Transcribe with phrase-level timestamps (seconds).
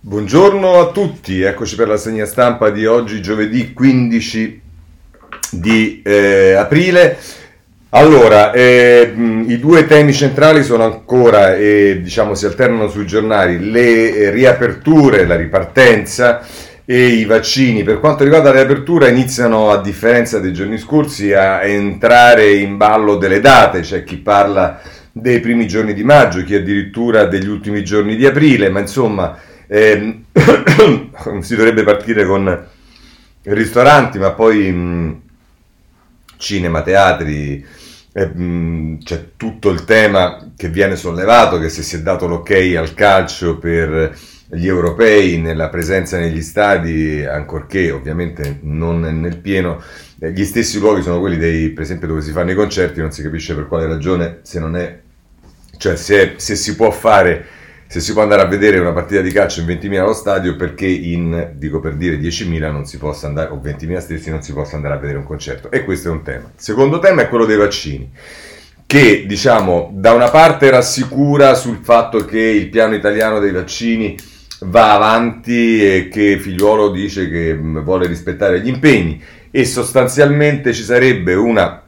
[0.00, 4.60] Buongiorno a tutti, eccoci per la segna stampa di oggi, giovedì 15
[5.50, 7.18] di eh, aprile.
[7.90, 9.12] Allora, eh,
[9.48, 15.26] i due temi centrali sono ancora, e diciamo si alternano sui giornali, le eh, riaperture,
[15.26, 16.46] la ripartenza
[16.84, 17.82] e i vaccini.
[17.82, 23.16] Per quanto riguarda la riapertura iniziano, a differenza dei giorni scorsi, a entrare in ballo
[23.16, 24.80] delle date, c'è chi parla
[25.10, 29.36] dei primi giorni di maggio, chi addirittura degli ultimi giorni di aprile, ma insomma
[29.68, 30.24] eh,
[31.40, 32.66] si dovrebbe partire con
[33.42, 35.20] ristoranti, ma poi mh,
[36.38, 37.64] cinema, teatri,
[38.12, 42.50] eh, mh, c'è tutto il tema che viene sollevato, che se si è dato l'ok
[42.76, 44.16] al calcio per
[44.50, 49.82] gli europei nella presenza negli stadi, ancorché ovviamente non nel pieno,
[50.18, 53.12] eh, gli stessi luoghi sono quelli dei, per esempio dove si fanno i concerti, non
[53.12, 55.00] si capisce per quale ragione, se non è,
[55.76, 57.56] cioè se, se si può fare
[57.88, 60.86] se si può andare a vedere una partita di calcio in 20.000 allo stadio, perché
[60.86, 64.76] in, dico per dire, 10.000 non si possa andare, o 20.000 stessi non si possa
[64.76, 65.70] andare a vedere un concerto.
[65.70, 66.50] E questo è un tema.
[66.54, 68.12] Il secondo tema è quello dei vaccini,
[68.84, 74.16] che diciamo da una parte rassicura sul fatto che il piano italiano dei vaccini
[74.66, 81.34] va avanti e che Figliuolo dice che vuole rispettare gli impegni e sostanzialmente ci sarebbe
[81.34, 81.84] una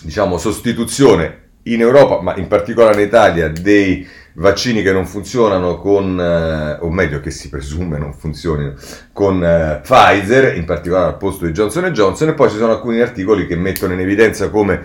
[0.00, 4.06] diciamo sostituzione in Europa, ma in particolare in Italia, dei
[4.38, 8.74] vaccini che non funzionano con, eh, o meglio che si presume non funzionino,
[9.12, 13.00] con eh, Pfizer, in particolare al posto di Johnson Johnson, e poi ci sono alcuni
[13.00, 14.84] articoli che mettono in evidenza come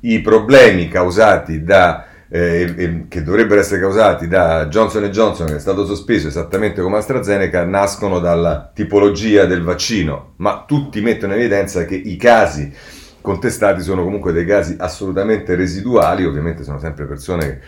[0.00, 5.84] i problemi causati da eh, che dovrebbero essere causati da Johnson Johnson, che è stato
[5.86, 11.94] sospeso esattamente come AstraZeneca, nascono dalla tipologia del vaccino, ma tutti mettono in evidenza che
[11.94, 12.72] i casi
[13.20, 17.58] contestati sono comunque dei casi assolutamente residuali, ovviamente sono sempre persone che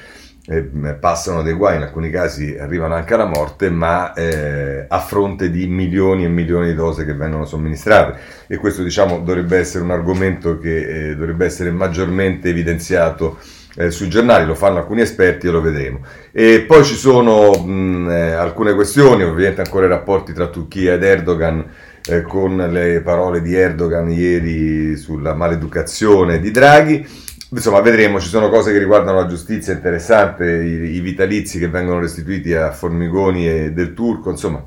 [1.00, 5.66] passano dei guai, in alcuni casi arrivano anche alla morte, ma eh, a fronte di
[5.66, 8.18] milioni e milioni di dose che vengono somministrate.
[8.46, 13.38] E questo diciamo dovrebbe essere un argomento che eh, dovrebbe essere maggiormente evidenziato
[13.76, 16.00] eh, sui giornali, lo fanno alcuni esperti e lo vedremo.
[16.30, 21.02] E poi ci sono mh, eh, alcune questioni, ovviamente ancora i rapporti tra Turchia ed
[21.02, 21.64] Erdogan.
[22.08, 27.04] Eh, con le parole di Erdogan ieri sulla maleducazione di Draghi
[27.50, 32.00] Insomma, vedremo, ci sono cose che riguardano la giustizia interessanti, i, i vitalizi che vengono
[32.00, 34.64] restituiti a Formigoni e del Turco, insomma.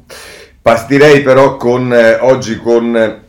[0.62, 3.22] Partirei però con, eh, oggi con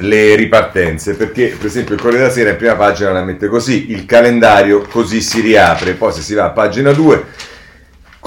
[0.00, 3.90] le ripartenze, perché per esempio il Corriere della Sera in prima pagina la mette così,
[3.90, 7.24] il calendario così si riapre, poi se si va a pagina 2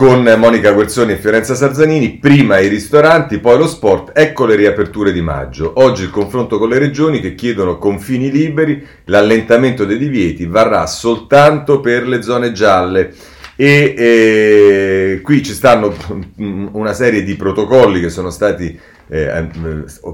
[0.01, 5.12] con Monica Guerzoni e Fiorenza Sarzanini, prima i ristoranti, poi lo sport, ecco le riaperture
[5.12, 5.73] di maggio.
[5.75, 11.81] Oggi il confronto con le regioni che chiedono confini liberi, l'allentamento dei divieti varrà soltanto
[11.81, 13.13] per le zone gialle.
[13.56, 15.94] E eh, qui ci stanno
[16.38, 18.75] una serie di protocolli che sono stati
[19.13, 19.45] eh,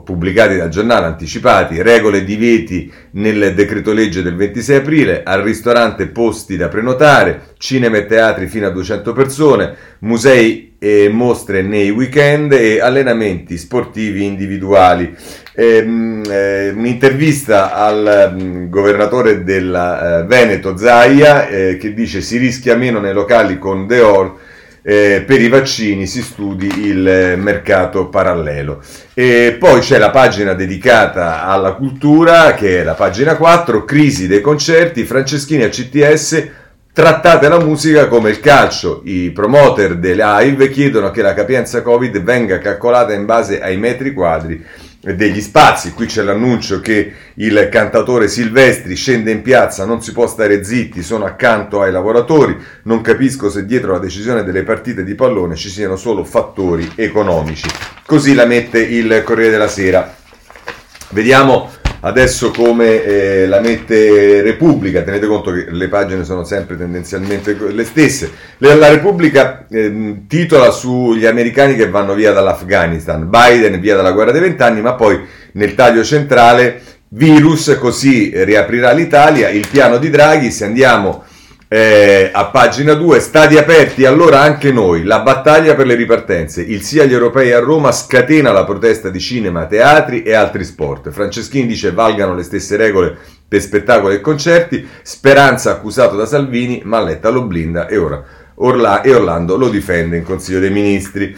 [0.03, 6.07] pubblicati dal giornale, anticipati, regole e divieti nel decreto legge del 26 aprile, al ristorante
[6.07, 12.53] posti da prenotare, cinema e teatri fino a 200 persone, musei e mostre nei weekend
[12.53, 15.15] e allenamenti sportivi individuali.
[15.53, 22.37] Ehm, eh, un'intervista al mh, mm, governatore del eh, Veneto Zaia eh, che dice si
[22.37, 24.45] rischia meno nei locali con Deor
[24.89, 28.81] eh, per i vaccini si studi il eh, mercato parallelo.
[29.13, 34.39] E poi c'è la pagina dedicata alla cultura, che è la pagina 4, crisi dei
[34.39, 36.47] concerti, Franceschini a CTS,
[36.93, 39.01] trattate la musica come il calcio.
[39.03, 44.13] I promoter delle live chiedono che la capienza Covid venga calcolata in base ai metri
[44.13, 44.65] quadri
[45.01, 45.93] degli spazi.
[45.93, 51.03] Qui c'è l'annuncio che il cantatore Silvestri scende in piazza, non si può stare zitti,
[51.03, 52.57] sono accanto ai lavoratori.
[52.83, 57.69] Non capisco se dietro la decisione delle partite di pallone ci siano solo fattori economici.
[58.05, 60.15] Così la mette il Corriere della Sera.
[61.09, 61.71] Vediamo
[62.01, 67.83] adesso come eh, la mette Repubblica, tenete conto che le pagine sono sempre tendenzialmente le
[67.83, 68.31] stesse.
[68.59, 74.41] La Repubblica eh, titola sugli americani che vanno via dall'Afghanistan, Biden via dalla guerra dei
[74.41, 75.19] vent'anni, ma poi
[75.53, 81.23] nel taglio centrale virus, così riaprirà l'Italia, il piano di Draghi, se andiamo
[81.69, 86.81] eh, a pagina 2, stadi aperti, allora anche noi, la battaglia per le ripartenze, il
[86.81, 91.09] sì agli europei a Roma scatena la protesta di cinema, teatri e altri sport.
[91.09, 97.01] Franceschini dice valgano le stesse regole per spettacoli e concerti, Speranza accusato da Salvini, ma
[97.01, 98.23] Letta lo blinda e ora
[98.55, 101.35] Orla- e Orlando lo difende in Consiglio dei Ministri.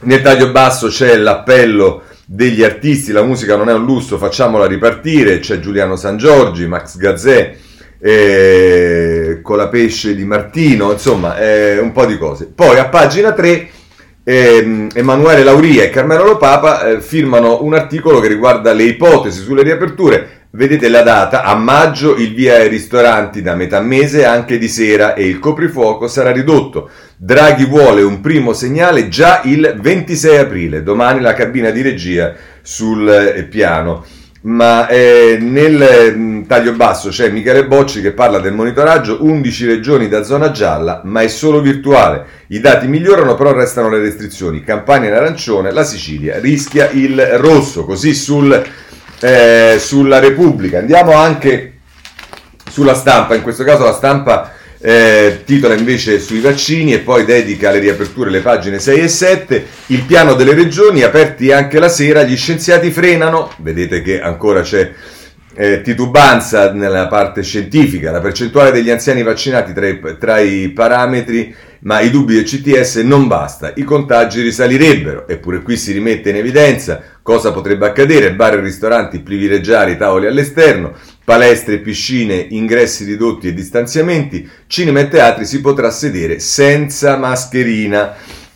[0.00, 5.38] Nel taglio basso c'è l'appello degli artisti, la musica non è un lusso, facciamola ripartire,
[5.38, 7.56] c'è Giuliano San Giorgi, Max Gazzè,
[8.04, 12.50] eh, con la pesce di Martino, insomma, eh, un po' di cose.
[12.52, 13.68] Poi a pagina 3
[14.24, 19.62] eh, Emanuele Lauria e Carmelo Lopapa eh, firmano un articolo che riguarda le ipotesi sulle
[19.62, 20.40] riaperture.
[20.54, 25.14] Vedete la data, a maggio il via ai ristoranti da metà mese anche di sera
[25.14, 26.90] e il coprifuoco sarà ridotto.
[27.16, 33.08] Draghi vuole un primo segnale già il 26 aprile, domani la cabina di regia sul
[33.08, 34.04] eh, piano
[34.42, 40.08] ma eh, nel mh, taglio basso c'è Michele Bocci che parla del monitoraggio 11 regioni
[40.08, 42.24] da zona gialla, ma è solo virtuale.
[42.48, 44.64] I dati migliorano, però restano le restrizioni.
[44.64, 48.62] Campania in arancione, la Sicilia rischia il rosso, così sul,
[49.20, 50.78] eh, sulla Repubblica.
[50.78, 51.74] Andiamo anche
[52.68, 54.52] sulla stampa, in questo caso la stampa
[54.84, 59.66] eh, titola invece sui vaccini e poi dedica alle riaperture le pagine 6 e 7.
[59.86, 64.92] Il piano delle regioni, aperti anche la sera, gli scienziati frenano, vedete che ancora c'è
[65.54, 71.54] eh, titubanza nella parte scientifica, la percentuale degli anziani vaccinati tra i, tra i parametri,
[71.80, 76.36] ma i dubbi del CTS non basta, i contagi risalirebbero, eppure qui si rimette in
[76.36, 80.94] evidenza cosa potrebbe accadere, bar e ristoranti privilegiare i tavoli all'esterno,
[81.24, 88.14] palestre, piscine, ingressi ridotti e distanziamenti, cinema e teatri si potrà sedere senza mascherina.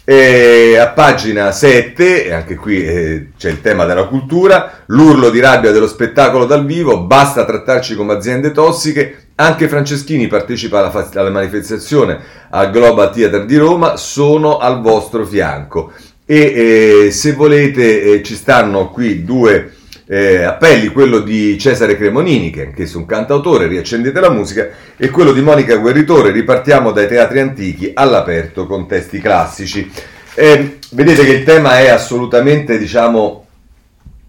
[0.09, 5.41] E a pagina 7, e anche qui eh, c'è il tema della cultura, l'urlo di
[5.41, 11.11] rabbia dello spettacolo dal vivo, basta trattarci come aziende tossiche, anche Franceschini partecipa alla, fa-
[11.19, 12.21] alla manifestazione
[12.51, 15.93] al Global Theatre di Roma, sono al vostro fianco.
[16.25, 19.73] E eh, se volete eh, ci stanno qui due
[20.09, 25.11] eh, appelli, quello di Cesare Cremonini, che è anch'esso un cantautore, riaccendete la musica, e
[25.11, 29.91] quello di Monica Guerritore, ripartiamo dai teatri antichi all'aperto con testi classici.
[30.35, 33.47] Eh, vedete che il tema è assolutamente, diciamo,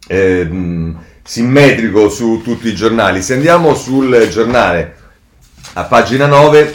[0.07, 0.50] eh,
[1.24, 3.21] simmetrico su tutti i giornali.
[3.21, 4.95] Se andiamo sul giornale
[5.73, 6.73] a pagina 9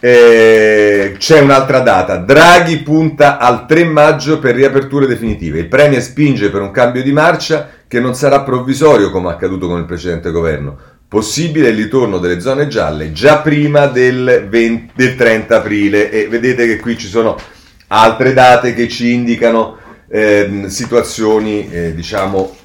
[0.00, 2.16] eh, c'è un'altra data.
[2.16, 5.58] Draghi punta al 3 maggio per riaperture definitive.
[5.60, 9.78] Il Premier spinge per un cambio di marcia che non sarà provvisorio come accaduto con
[9.78, 10.76] il precedente governo.
[11.06, 16.66] Possibile il ritorno delle zone gialle già prima del, 20, del 30 aprile e vedete
[16.66, 17.38] che qui ci sono
[17.86, 19.76] altre date che ci indicano
[20.08, 22.56] eh, situazioni eh, diciamo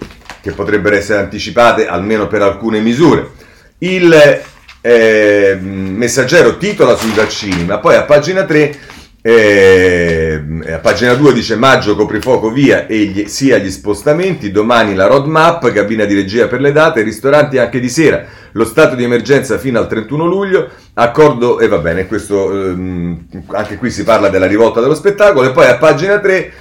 [0.41, 3.29] che potrebbero essere anticipate almeno per alcune misure.
[3.77, 4.41] Il
[4.81, 8.79] eh, messaggero titola sui vaccini, ma poi a pagina 3
[9.21, 15.07] eh, a pagina 2 dice maggio coprifuoco via e gli, sia gli spostamenti, domani la
[15.07, 19.57] roadmap, cabina di regia per le date, ristoranti anche di sera, lo stato di emergenza
[19.57, 24.47] fino al 31 luglio, accordo e va bene, questo, ehm, anche qui si parla della
[24.47, 26.51] rivolta dello spettacolo e poi a pagina 3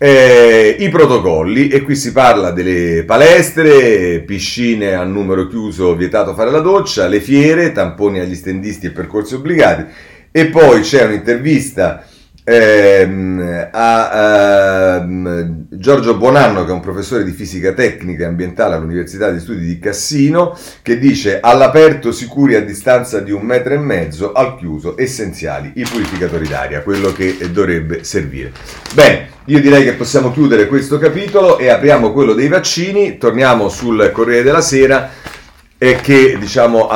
[0.00, 6.52] eh, i protocolli e qui si parla delle palestre, piscine a numero chiuso, vietato fare
[6.52, 9.86] la doccia, le fiere, tamponi agli stendisti e percorsi obbligati
[10.38, 12.04] e poi c'è un'intervista
[12.44, 19.32] ehm, a, ehm, Giorgio Bonanno, che è un professore di fisica tecnica e ambientale all'Università
[19.32, 24.30] di Studi di Cassino, che dice all'aperto sicuri a distanza di un metro e mezzo,
[24.30, 28.52] al chiuso essenziali i purificatori d'aria, quello che dovrebbe servire.
[28.94, 34.12] Bene, io direi che possiamo chiudere questo capitolo e apriamo quello dei vaccini, torniamo sul
[34.12, 35.10] Corriere della Sera
[35.76, 36.88] e che diciamo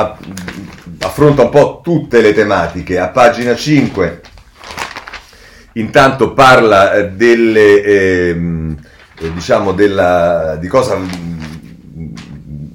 [1.03, 2.99] affronta un po' tutte le tematiche.
[2.99, 4.21] A pagina 5
[5.73, 8.77] intanto parla eh, delle, ehm,
[9.19, 10.99] eh, diciamo della, di cosa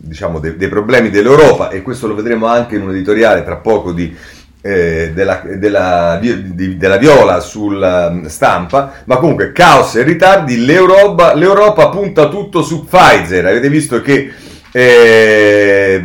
[0.08, 3.92] diciamo dei, dei, problemi dell'Europa e questo lo vedremo anche in un editoriale tra poco
[3.92, 4.16] di,
[4.62, 11.34] eh, della, della, di, della, Viola sulla mm, stampa, ma comunque caos e ritardi, l'Europa,
[11.34, 14.32] l'Europa punta tutto su Pfizer, avete visto che
[14.72, 16.04] eh,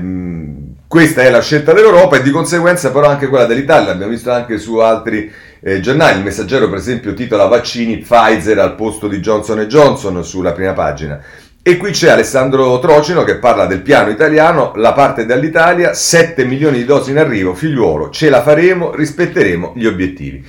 [0.93, 4.59] questa è la scelta dell'Europa e di conseguenza però anche quella dell'Italia, l'abbiamo visto anche
[4.59, 9.61] su altri eh, giornali, il messaggero per esempio titola vaccini Pfizer al posto di Johnson
[9.61, 11.19] Johnson sulla prima pagina.
[11.63, 16.77] E qui c'è Alessandro Trocino che parla del piano italiano, la parte dall'Italia, 7 milioni
[16.77, 20.45] di dosi in arrivo, figliuolo, ce la faremo, rispetteremo gli obiettivi.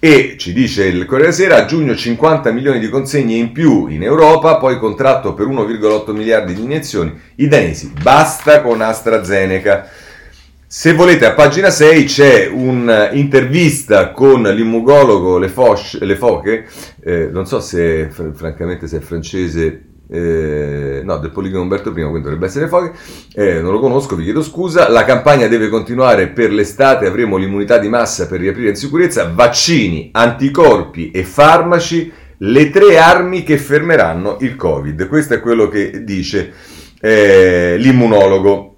[0.00, 4.04] E ci dice il Corriere Sera, a giugno 50 milioni di consegne in più in
[4.04, 9.90] Europa, poi contratto per 1,8 miliardi di iniezioni, i danesi, basta con AstraZeneca.
[10.64, 16.66] Se volete, a pagina 6 c'è un'intervista con l'immugologo Le, Foch, Le Foche,
[17.00, 22.22] eh, non so se francamente se è francese eh, no, del poligono Umberto I, quindi
[22.22, 22.92] dovrebbe essere Foghe,
[23.34, 27.78] eh, non lo conosco, vi chiedo scusa, la campagna deve continuare per l'estate, avremo l'immunità
[27.78, 34.38] di massa per riaprire in sicurezza, vaccini, anticorpi e farmaci, le tre armi che fermeranno
[34.40, 35.08] il Covid.
[35.08, 36.52] Questo è quello che dice
[37.00, 38.76] eh, l'immunologo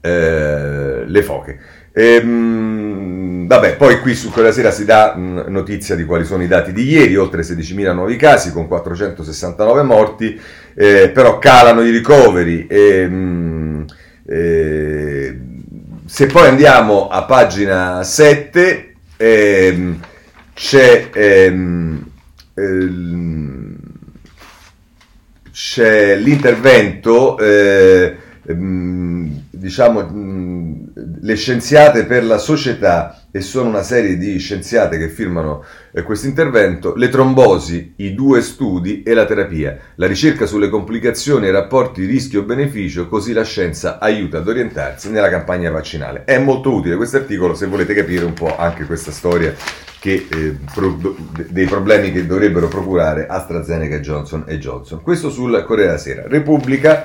[0.00, 1.60] eh, Le Foche.
[1.98, 6.46] Ehm, vabbè, poi qui su quella sera si dà mh, notizia di quali sono i
[6.46, 10.40] dati di ieri, oltre 16.000 nuovi casi con 469 morti,
[10.74, 12.68] eh, però calano i ricoveri.
[12.68, 13.84] E, mh,
[14.26, 15.38] eh,
[16.04, 20.00] se poi andiamo a pagina 7, ehm,
[20.54, 22.10] c'è, ehm,
[22.54, 23.76] ehm,
[25.50, 28.16] c'è l'intervento, eh,
[29.58, 36.02] diciamo, le scienziate per la società e sono una serie di scienziate che firmano eh,
[36.02, 41.50] questo intervento, le trombosi, i due studi e la terapia, la ricerca sulle complicazioni e
[41.50, 46.24] rapporti rischio-beneficio, così la scienza aiuta ad orientarsi nella campagna vaccinale.
[46.24, 49.54] È molto utile questo articolo se volete capire un po' anche questa storia
[50.00, 50.96] che, eh, pro,
[51.48, 55.02] dei problemi che dovrebbero procurare AstraZeneca e Johnson Johnson.
[55.02, 56.22] Questo sul Corriere della Sera.
[56.26, 57.04] Repubblica,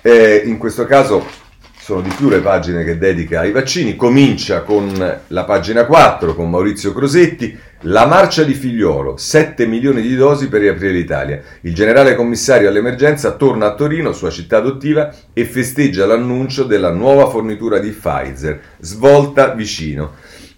[0.00, 1.41] eh, in questo caso
[1.82, 6.48] sono di più le pagine che dedica ai vaccini, comincia con la pagina 4 con
[6.48, 11.42] Maurizio Crosetti, la marcia di figliolo, 7 milioni di dosi per riaprire l'Italia.
[11.62, 17.26] Il generale commissario all'emergenza torna a Torino, sua città adottiva, e festeggia l'annuncio della nuova
[17.26, 20.12] fornitura di Pfizer, svolta vicino.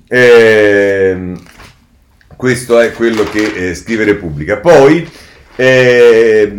[0.06, 1.32] Eh,
[2.36, 4.58] questo è quello che eh, scrive Repubblica.
[4.58, 5.08] Poi
[5.56, 6.52] eh,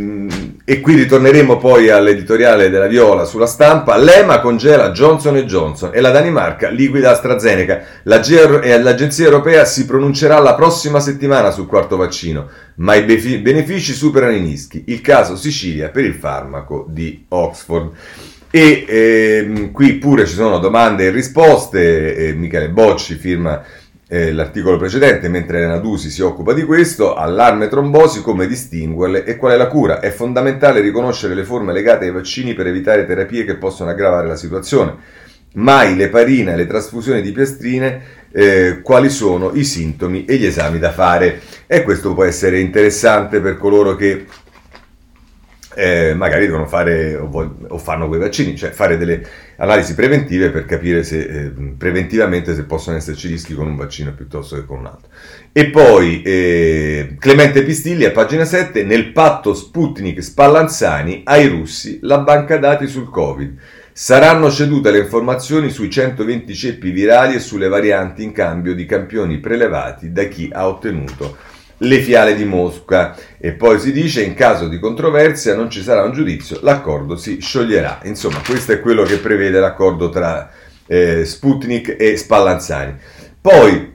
[0.67, 3.97] e qui ritorneremo poi all'editoriale della Viola sulla stampa.
[3.97, 7.83] L'EMA congela Johnson Johnson e la Danimarca liquida AstraZeneca.
[8.03, 14.39] L'Agenzia Europea si pronuncerà la prossima settimana sul quarto vaccino, ma i benefici superano i
[14.39, 14.85] rischi.
[14.87, 17.91] Il caso Sicilia per il farmaco di Oxford.
[18.49, 22.15] E ehm, qui pure ci sono domande e risposte.
[22.15, 23.61] Eh, Michele Bocci firma
[24.07, 29.35] eh, l'articolo precedente, mentre Elena Dusi si occupa di questo, allarme trombosi, come distinguerle e
[29.35, 29.99] qual è la cura.
[29.99, 34.35] È fondamentale riconoscere le forme legate ai vaccini per evitare terapie che possono aggravare la
[34.35, 35.23] situazione.
[35.53, 40.79] Mai l'eparina e le trasfusioni di piastrine, eh, quali sono i sintomi e gli esami
[40.79, 41.39] da fare.
[41.65, 44.25] E questo può essere interessante per coloro che
[45.75, 49.25] eh, magari devono fare o, o, fanno quei vaccini, cioè fare delle
[49.57, 54.55] analisi preventive per capire se eh, preventivamente se possono esserci rischi con un vaccino piuttosto
[54.55, 55.09] che con un altro.
[55.51, 62.19] E poi eh, Clemente Pistilli a pagina 7, nel patto Sputnik Spallanzani ai russi la
[62.19, 63.57] banca dati sul Covid.
[63.91, 69.39] Saranno cedute le informazioni sui 120 ceppi virali e sulle varianti in cambio di campioni
[69.39, 74.67] prelevati da chi ha ottenuto le fiale di Mosca e poi si dice in caso
[74.67, 77.99] di controversia non ci sarà un giudizio, l'accordo si scioglierà.
[78.03, 80.49] Insomma, questo è quello che prevede l'accordo tra
[80.87, 82.95] eh, Sputnik e Spallanzani.
[83.41, 83.93] Poi,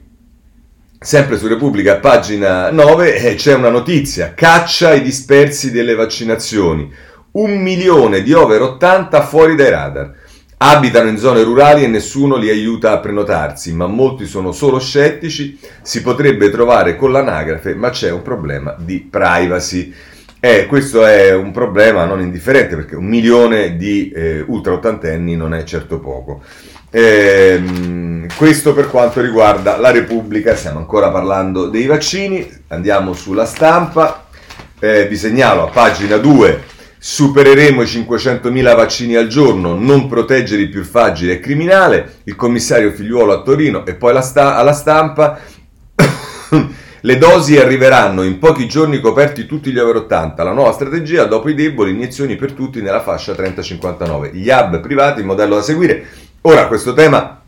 [0.98, 6.92] sempre su Repubblica, pagina 9, eh, c'è una notizia, caccia i dispersi delle vaccinazioni,
[7.32, 10.14] un milione di over 80 fuori dai radar.
[10.62, 15.58] Abitano in zone rurali e nessuno li aiuta a prenotarsi, ma molti sono solo scettici,
[15.80, 19.90] si potrebbe trovare con l'anagrafe, ma c'è un problema di privacy.
[20.38, 25.54] Eh, questo è un problema non indifferente perché un milione di eh, ultra ottantenni non
[25.54, 26.42] è certo poco.
[26.90, 34.26] Eh, questo per quanto riguarda la Repubblica, stiamo ancora parlando dei vaccini, andiamo sulla stampa,
[34.78, 40.68] eh, vi segnalo a pagina 2 Supereremo i 500.000 vaccini al giorno, non proteggere i
[40.68, 42.16] più fragili è criminale.
[42.24, 45.40] Il commissario Figliuolo a Torino e poi sta- alla stampa.
[47.00, 50.42] Le dosi arriveranno in pochi giorni coperti tutti gli over 80.
[50.42, 54.34] La nuova strategia dopo i deboli, iniezioni per tutti nella fascia 30-59.
[54.34, 56.06] Gli hub privati, il modello da seguire.
[56.42, 57.40] Ora questo tema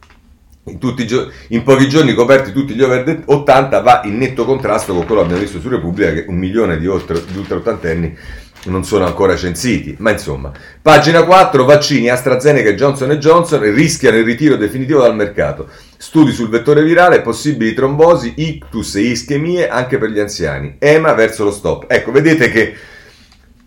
[0.64, 5.04] in, gio- in, pochi giorni coperti tutti gli over 80 va in netto contrasto con
[5.04, 8.16] quello che abbiamo visto su Repubblica che un milione di, oltre, di ultra ottantenni
[8.64, 10.52] non sono ancora censiti, ma insomma.
[10.80, 15.68] Pagina 4, vaccini AstraZeneca e Johnson Johnson rischiano il ritiro definitivo dal mercato.
[15.96, 20.76] Studi sul vettore virale, possibili trombosi, ictus e ischemie anche per gli anziani.
[20.78, 21.86] EMA verso lo stop.
[21.88, 22.74] Ecco, vedete che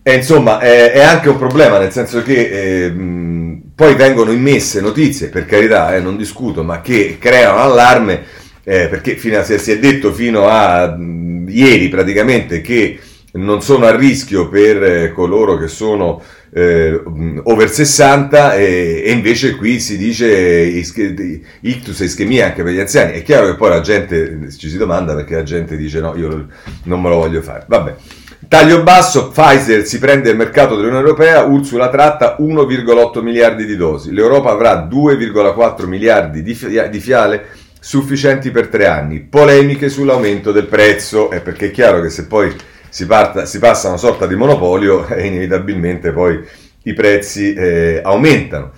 [0.02, 2.94] è, insomma, è, è anche un problema, nel senso che eh,
[3.74, 8.24] poi vengono immesse notizie, per carità, eh, non discuto, ma che creano allarme,
[8.64, 13.00] eh, perché a, si è detto fino a mh, ieri praticamente che
[13.36, 16.22] non sono a rischio per eh, coloro che sono
[16.54, 17.02] eh,
[17.44, 20.28] over 60 e, e, invece qui si dice
[21.60, 23.14] ictus e ischemia anche per gli anziani.
[23.14, 26.48] È chiaro che poi la gente ci si domanda perché la gente dice no, io
[26.84, 27.66] non me lo voglio fare.
[27.68, 27.96] Vabbè.
[28.48, 34.14] Taglio basso, Pfizer si prende il mercato dell'Unione Europea, Ursula tratta 1,8 miliardi di dosi.
[34.14, 36.58] L'Europa avrà 2,4 miliardi di,
[36.92, 37.48] di fiale
[37.80, 39.20] sufficienti per tre anni.
[39.20, 42.56] Polemiche sull'aumento del prezzo, è perché è chiaro che se poi
[42.96, 46.40] si, parta, si passa a una sorta di monopolio e inevitabilmente poi
[46.84, 48.72] i prezzi eh, aumentano.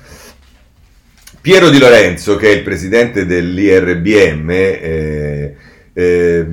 [1.39, 5.55] Piero Di Lorenzo, che è il presidente dell'IRBM, eh,
[5.93, 6.45] eh,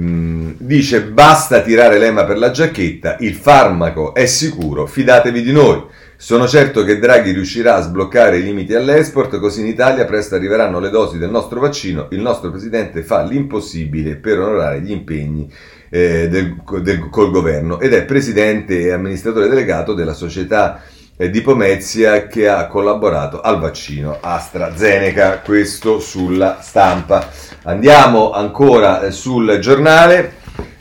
[0.59, 5.83] dice basta tirare l'ema per la giacchetta, il farmaco è sicuro, fidatevi di noi.
[6.16, 10.80] Sono certo che Draghi riuscirà a sbloccare i limiti all'export, così in Italia presto arriveranno
[10.80, 12.09] le dosi del nostro vaccino.
[12.11, 15.50] Il nostro presidente fa l'impossibile per onorare gli impegni
[15.94, 20.82] eh, del, del, col governo ed è presidente e amministratore delegato della società
[21.16, 25.38] eh, di Pomezia che ha collaborato al vaccino AstraZeneca.
[25.38, 27.30] Questo sulla stampa.
[27.62, 30.34] Andiamo ancora eh, sul giornale,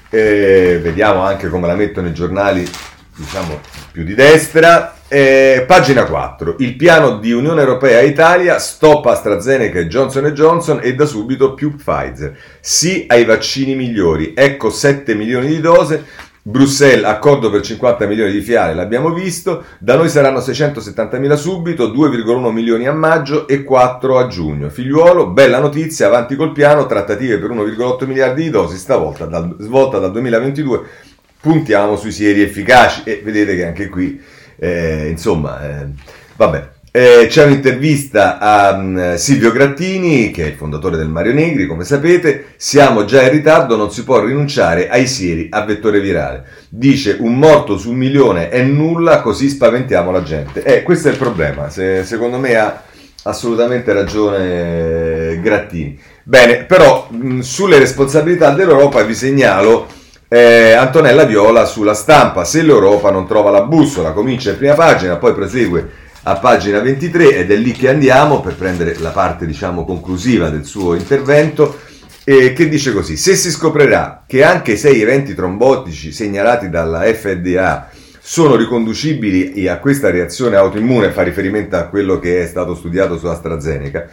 [0.10, 2.68] eh, vediamo anche come la mettono i giornali,
[3.16, 3.60] diciamo
[3.92, 4.96] più di destra.
[5.16, 6.56] Eh, pagina 4.
[6.58, 11.54] Il piano di Unione Europea e Italia, stop AstraZeneca e Johnson Johnson e da subito
[11.54, 12.36] più Pfizer.
[12.60, 14.34] Sì ai vaccini migliori.
[14.36, 16.04] Ecco 7 milioni di dose.
[16.42, 19.66] Bruxelles, accordo per 50 milioni di fiale, l'abbiamo visto.
[19.78, 24.70] Da noi saranno 670 mila subito, 2,1 milioni a maggio e 4 a giugno.
[24.70, 30.00] Figliuolo, bella notizia, avanti col piano, trattative per 1,8 miliardi di dosi, stavolta dal, svolta
[30.00, 30.82] dal 2022.
[31.40, 34.20] Puntiamo sui sieri efficaci e vedete che anche qui
[34.64, 35.86] eh, insomma, eh,
[36.38, 36.72] vabbè.
[36.96, 41.84] Eh, c'è un'intervista a um, Silvio Grattini, che è il fondatore del Mario Negri, come
[41.84, 42.54] sapete.
[42.56, 46.46] Siamo già in ritardo, non si può rinunciare ai sieri a vettore virale.
[46.70, 50.62] Dice un morto su un milione è nulla, così spaventiamo la gente.
[50.64, 51.70] Eh, questo è il problema.
[51.70, 52.84] Se, secondo me ha
[53.24, 56.00] assolutamente ragione Grattini.
[56.24, 59.88] Bene, però mh, sulle responsabilità dell'Europa vi segnalo
[60.34, 65.18] eh, Antonella Viola sulla stampa, se l'Europa non trova la bussola, comincia in prima pagina,
[65.18, 65.88] poi prosegue
[66.24, 70.66] a pagina 23 ed è lì che andiamo per prendere la parte diciamo conclusiva del
[70.66, 71.78] suo intervento.
[72.26, 77.90] Eh, che dice così, se si scoprirà che anche sei eventi trombotici segnalati dalla FDA
[78.20, 83.28] sono riconducibili a questa reazione autoimmune, fa riferimento a quello che è stato studiato su
[83.28, 84.08] AstraZeneca,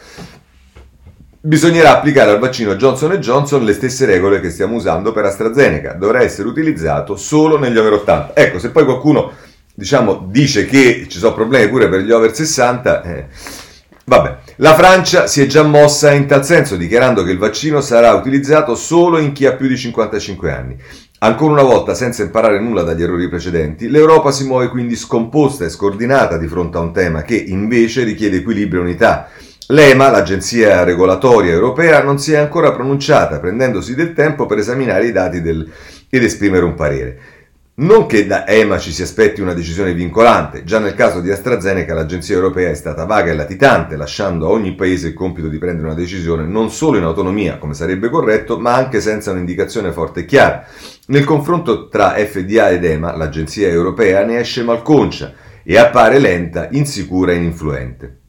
[1.43, 5.95] Bisognerà applicare al vaccino Johnson Johnson le stesse regole che stiamo usando per AstraZeneca.
[5.95, 8.37] Dovrà essere utilizzato solo negli over 80.
[8.37, 9.33] Ecco, se poi qualcuno
[9.73, 13.27] diciamo, dice che ci sono problemi pure per gli over 60, eh,
[14.05, 14.37] vabbè.
[14.57, 18.75] La Francia si è già mossa in tal senso, dichiarando che il vaccino sarà utilizzato
[18.75, 20.77] solo in chi ha più di 55 anni.
[21.21, 25.71] Ancora una volta, senza imparare nulla dagli errori precedenti, l'Europa si muove quindi scomposta e
[25.71, 29.29] scordinata di fronte a un tema che invece richiede equilibrio e unità.
[29.71, 35.13] L'EMA, l'agenzia regolatoria europea, non si è ancora pronunciata, prendendosi del tempo per esaminare i
[35.13, 35.71] dati del,
[36.09, 37.19] ed esprimere un parere.
[37.75, 41.95] Non che da EMA ci si aspetti una decisione vincolante, già nel caso di AstraZeneca
[41.95, 45.87] l'agenzia europea è stata vaga e latitante, lasciando a ogni paese il compito di prendere
[45.87, 50.25] una decisione non solo in autonomia, come sarebbe corretto, ma anche senza un'indicazione forte e
[50.25, 50.67] chiara.
[51.07, 57.31] Nel confronto tra FDA ed EMA, l'agenzia europea ne esce malconcia e appare lenta, insicura
[57.31, 58.20] e ininfluente.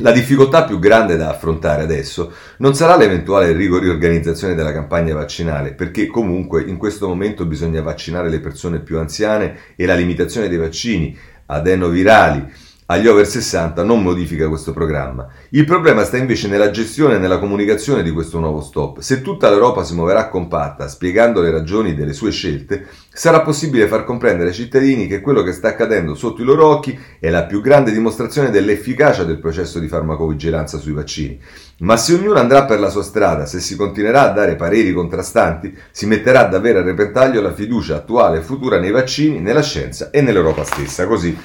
[0.00, 6.06] La difficoltà più grande da affrontare adesso non sarà l'eventuale riorganizzazione della campagna vaccinale, perché
[6.06, 11.14] comunque in questo momento bisogna vaccinare le persone più anziane e la limitazione dei vaccini
[11.44, 12.50] adenovirali
[12.90, 15.28] agli over 60 non modifica questo programma.
[15.50, 18.98] Il problema sta invece nella gestione e nella comunicazione di questo nuovo stop.
[18.98, 24.02] Se tutta l'Europa si muoverà compatta, spiegando le ragioni delle sue scelte, sarà possibile far
[24.02, 27.60] comprendere ai cittadini che quello che sta accadendo sotto i loro occhi è la più
[27.60, 31.40] grande dimostrazione dell'efficacia del processo di farmacovigilanza sui vaccini.
[31.78, 35.72] Ma se ognuno andrà per la sua strada, se si continuerà a dare pareri contrastanti,
[35.92, 40.20] si metterà davvero a repentaglio la fiducia attuale e futura nei vaccini, nella scienza e
[40.22, 41.06] nell'Europa stessa.
[41.06, 41.38] Così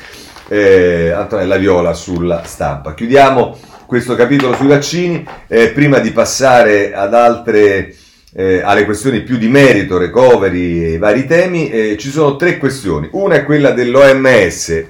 [0.47, 2.93] eh, Antonella Viola sulla stampa.
[2.93, 7.93] Chiudiamo questo capitolo sui vaccini, eh, prima di passare ad altre,
[8.35, 13.09] eh, alle questioni più di merito, recovery e vari temi, eh, ci sono tre questioni.
[13.11, 14.83] Una è quella dell'OMS.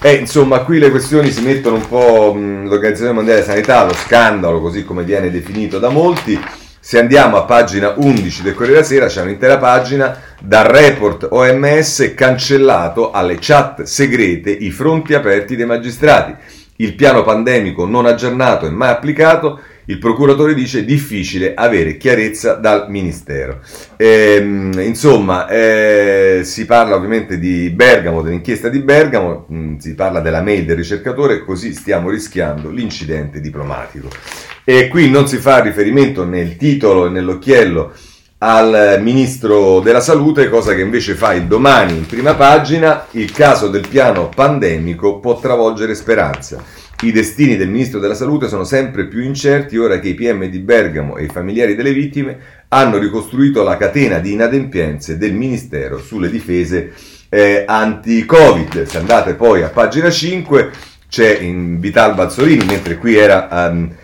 [0.00, 3.94] Eh, insomma, qui le questioni si mettono un po' mh, l'Organizzazione Mondiale della Sanità, lo
[3.94, 6.38] scandalo, così come viene definito da molti.
[6.86, 12.12] Se andiamo a pagina 11 del Corriere della Sera, c'è un'intera pagina dal report OMS
[12.14, 16.34] cancellato alle chat segrete i fronti aperti dei magistrati.
[16.76, 19.60] Il piano pandemico non aggiornato e mai applicato.
[19.86, 23.60] Il procuratore dice difficile avere chiarezza dal Ministero.
[23.96, 30.20] Ehm, insomma, eh, si parla ovviamente di Bergamo, dell'inchiesta di Bergamo, mh, mm, si parla
[30.20, 34.52] della mail del ricercatore, così stiamo rischiando l'incidente diplomatico.
[34.66, 37.92] E qui non si fa riferimento nel titolo e nell'occhiello
[38.38, 43.68] al ministro della salute, cosa che invece fa il domani in prima pagina, il caso
[43.68, 46.62] del piano pandemico può travolgere speranza.
[47.02, 50.58] I destini del ministro della salute sono sempre più incerti ora che i PM di
[50.60, 56.30] Bergamo e i familiari delle vittime hanno ricostruito la catena di inadempienze del ministero sulle
[56.30, 56.92] difese
[57.28, 58.84] eh, anti-Covid.
[58.84, 60.70] Se andate poi a pagina 5
[61.08, 63.48] c'è in Vital Bazzorini, mentre qui era...
[63.50, 63.94] Um,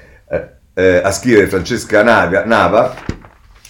[0.74, 2.94] eh, a scrivere Francesca Nava, Nava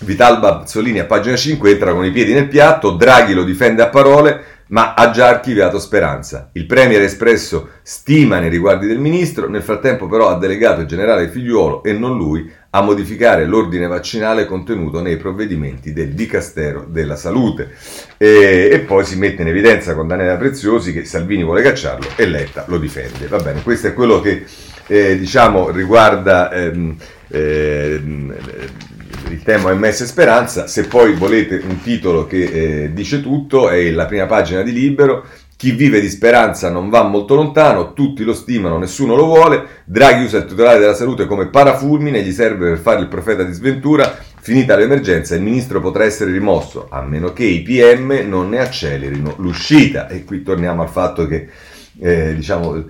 [0.02, 3.90] Vitalba Bazzolini a pagina 5 entra con i piedi nel piatto, Draghi lo difende a
[3.90, 6.48] parole, ma ha già archiviato Speranza.
[6.54, 10.86] Il Premier ha espresso stima nei riguardi del ministro, nel frattempo però ha delegato il
[10.86, 17.16] generale Figliuolo e non lui a modificare l'ordine vaccinale contenuto nei provvedimenti del Dicastero della
[17.16, 17.74] Salute.
[18.16, 22.26] E, e poi si mette in evidenza con Daniela Preziosi che Salvini vuole cacciarlo e
[22.26, 23.26] Letta lo difende.
[23.26, 24.44] Va bene, questo è quello che
[24.86, 26.50] eh, diciamo riguarda...
[26.52, 26.96] Ehm,
[27.28, 28.34] ehm,
[29.28, 32.42] il tema OMS Speranza, se poi volete un titolo che
[32.84, 35.24] eh, dice tutto, è la prima pagina di Libero,
[35.60, 40.24] chi vive di speranza non va molto lontano, tutti lo stimano, nessuno lo vuole, Draghi
[40.24, 44.16] usa il titolare della salute come parafulmine, gli serve per fare il profeta di sventura,
[44.40, 49.34] finita l'emergenza il ministro potrà essere rimosso, a meno che i PM non ne accelerino
[49.36, 50.08] l'uscita.
[50.08, 51.48] E qui torniamo al fatto che,
[52.00, 52.82] eh, diciamo,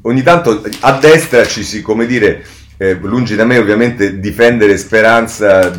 [0.00, 2.46] ogni tanto a destra ci si, come dire,
[2.78, 5.70] eh, lungi da me ovviamente difendere speranza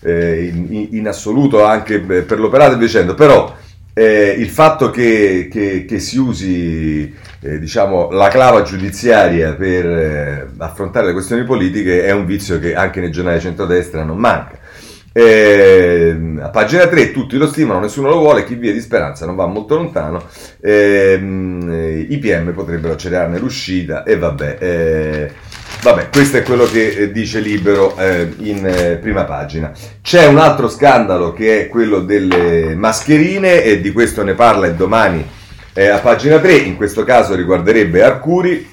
[0.00, 3.60] eh, in, in, assoluto anche per l'operato e dicendo, però
[3.94, 10.48] eh, il fatto che, che, che si usi eh, diciamo, la clava giudiziaria per eh,
[10.58, 14.60] affrontare le questioni politiche è un vizio che anche nei giornali centrodestra non manca.
[15.14, 19.34] Eh, a pagina 3 tutti lo stimano, nessuno lo vuole, chi via di speranza non
[19.34, 20.24] va molto lontano,
[20.58, 25.30] eh, i PM potrebbero accelerarne l'uscita e vabbè.
[25.82, 29.72] Vabbè, questo è quello che eh, dice Libero eh, in eh, prima pagina.
[30.00, 35.26] C'è un altro scandalo che è quello delle mascherine e di questo ne parla domani
[35.72, 38.70] eh, a pagina 3, in questo caso riguarderebbe Arcuri.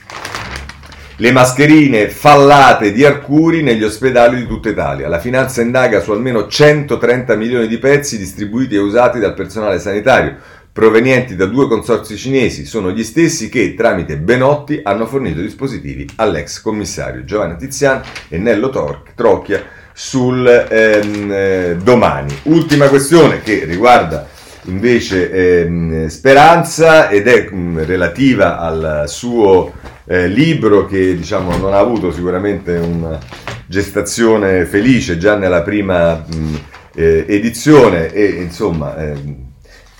[1.16, 5.08] Le mascherine fallate di Arcuri negli ospedali di tutta Italia.
[5.08, 10.36] La finanza indaga su almeno 130 milioni di pezzi distribuiti e usati dal personale sanitario
[10.80, 16.62] provenienti da due consorzi cinesi sono gli stessi che, tramite Benotti, hanno fornito dispositivi all'ex
[16.62, 19.62] commissario Giovanni Tizian e Nello Tor- Trocchia
[19.92, 22.34] sul ehm, eh, domani.
[22.44, 24.26] Ultima questione che riguarda
[24.68, 29.74] invece ehm, Speranza ed è mh, relativa al suo
[30.06, 33.20] eh, libro che diciamo non ha avuto sicuramente una
[33.68, 36.56] gestazione felice già nella prima mh,
[36.96, 39.48] eh, edizione e insomma ehm,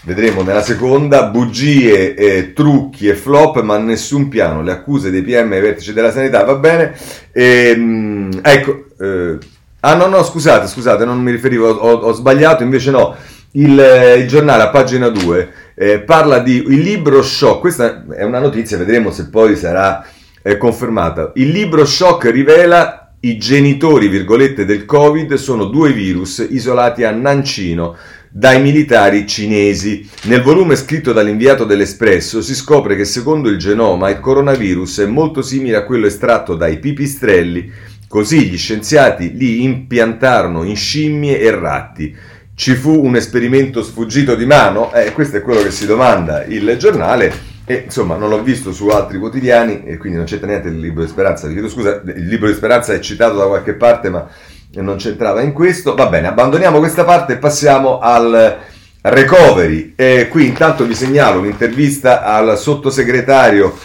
[0.02, 4.62] Vedremo nella seconda bugie, eh, trucchi e flop, ma nessun piano.
[4.62, 6.96] Le accuse dei PM ai vertici della sanità, va bene.
[7.34, 9.38] E, ehm, ecco, eh,
[9.82, 13.14] ah no, no, scusate, scusate, non mi riferivo, ho, ho sbagliato, invece no.
[13.52, 17.60] Il, il, giornale a pagina 2 eh, parla di il libro shock.
[17.60, 20.06] Questa è una notizia, vedremo se poi sarà
[20.42, 21.32] eh, confermata.
[21.36, 27.98] Il libro shock rivela i genitori, virgolette, del Covid sono due virus isolati a Nancino
[28.30, 30.08] dai militari cinesi.
[30.24, 35.42] Nel volume scritto dall'inviato dell'Espresso si scopre che secondo il genoma il coronavirus è molto
[35.42, 37.72] simile a quello estratto dai pipistrelli,
[38.08, 42.16] così gli scienziati li impiantarono in scimmie e ratti.
[42.54, 44.94] Ci fu un esperimento sfuggito di mano?
[44.94, 47.48] Eh, questo è quello che si domanda il giornale.
[47.66, 51.04] E insomma, non l'ho visto su altri quotidiani e quindi non c'entra niente il libro
[51.04, 51.48] di speranza.
[51.48, 54.28] Vi chiedo scusa, il libro di speranza è citato da qualche parte, ma
[54.76, 55.96] non c'entrava in questo.
[55.96, 58.58] Va bene, abbandoniamo questa parte e passiamo al
[59.02, 59.94] recovery.
[59.96, 63.78] E qui intanto vi segnalo un'intervista al sottosegretario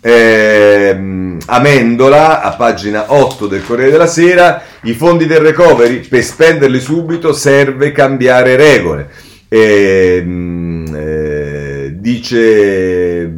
[0.00, 4.62] eh, Amendola a pagina 8 del Corriere della Sera.
[4.82, 9.10] I fondi del recovery per spenderli subito serve cambiare regole.
[9.48, 10.24] E,
[10.94, 13.30] eh, dice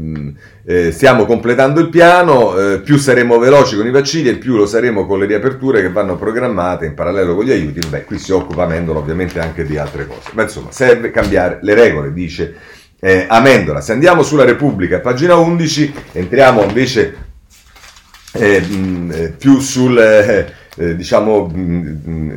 [0.70, 4.66] eh, stiamo completando il piano, eh, più saremo veloci con i vaccini e più lo
[4.66, 7.84] saremo con le riaperture che vanno programmate in parallelo con gli aiuti.
[7.84, 10.30] Beh, qui si occupa Amendola ovviamente anche di altre cose.
[10.34, 12.54] Ma insomma, serve cambiare le regole, dice
[13.00, 13.80] eh, Amendola.
[13.80, 17.16] Se andiamo sulla Repubblica, pagina 11, entriamo invece
[18.34, 19.98] eh, mh, eh, più sul...
[19.98, 21.52] Eh, eh, diciamo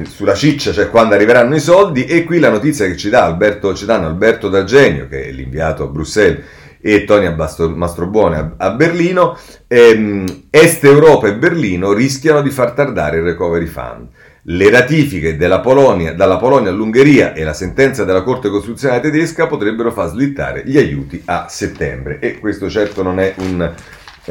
[0.05, 3.75] sulla ciccia, cioè quando arriveranno i soldi, e qui la notizia che ci dà Alberto,
[3.75, 6.43] ci danno Alberto D'Argenio, che è l'inviato a Bruxelles
[6.85, 13.23] e Tonia Mastrobuone a, Berlino, ehm, Est Europa e Berlino rischiano di far tardare il
[13.23, 14.07] recovery fund.
[14.47, 20.09] Le ratifiche Polonia, dalla Polonia all'Ungheria e la sentenza della Corte Costituzionale tedesca potrebbero far
[20.09, 23.73] slittare gli aiuti a settembre e questo certo non è una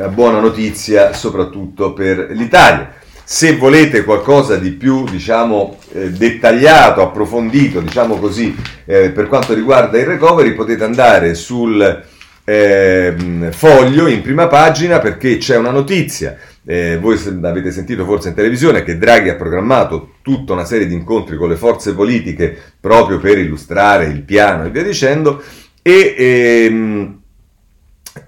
[0.09, 2.93] buona notizia soprattutto per l'Italia.
[3.25, 9.99] Se volete qualcosa di più, diciamo, eh, dettagliato, approfondito, diciamo così, eh, per quanto riguarda
[9.99, 12.11] il recovery, potete andare sul
[12.45, 16.37] eh, foglio in prima pagina perché c'è una notizia.
[16.65, 20.95] Eh, voi avete sentito forse in televisione che Draghi ha programmato tutta una serie di
[20.95, 25.43] incontri con le forze politiche proprio per illustrare il piano e via dicendo.
[25.83, 27.21] E ehm,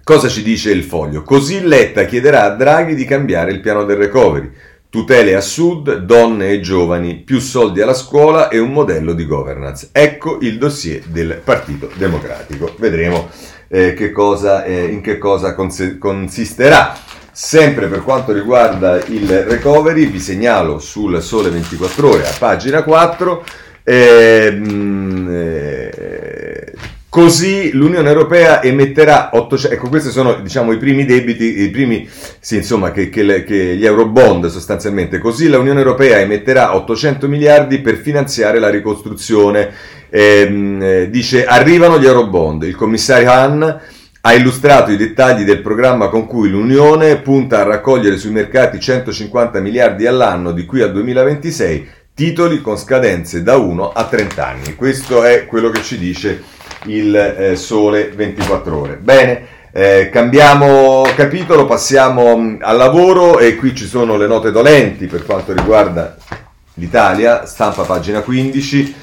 [0.03, 1.23] cosa ci dice il foglio?
[1.23, 4.51] Così Letta chiederà a Draghi di cambiare il piano del recovery.
[4.95, 9.89] tutele a sud, donne e giovani, più soldi alla scuola e un modello di governance.
[9.91, 12.73] Ecco il dossier del Partito Democratico.
[12.79, 13.29] Vedremo
[13.69, 16.97] eh, che cosa, eh, in che cosa cons- consisterà.
[17.31, 23.45] Sempre per quanto riguarda il recovery, vi segnalo sul Sole 24 Ore a pagina 4.
[23.83, 26.73] Ehm, eh,
[27.15, 32.09] Così l'Unione Europea emetterà 800, ecco questi sono diciamo i primi debiti, i primi,
[32.41, 37.79] sì insomma che, che, le, che gli eurobond sostanzialmente, così l'Unione Europea emetterà 800 miliardi
[37.79, 39.71] per finanziare la ricostruzione,
[40.15, 43.81] ehm, eh, dice arrivano gli eurobond, il commissario Hahn
[44.27, 49.59] ha illustrato i dettagli del programma con cui l'Unione punta a raccogliere sui mercati 150
[49.59, 54.75] miliardi all'anno di qui al 2026, titoli con scadenze da 1 a 30 anni.
[54.77, 56.43] Questo è quello che ci dice
[56.85, 58.97] il eh, sole 24 ore.
[58.97, 65.07] Bene, eh, cambiamo capitolo, passiamo mm, al lavoro e qui ci sono le note dolenti
[65.07, 66.17] per quanto riguarda
[66.75, 68.95] l'Italia, stampa pagina 15.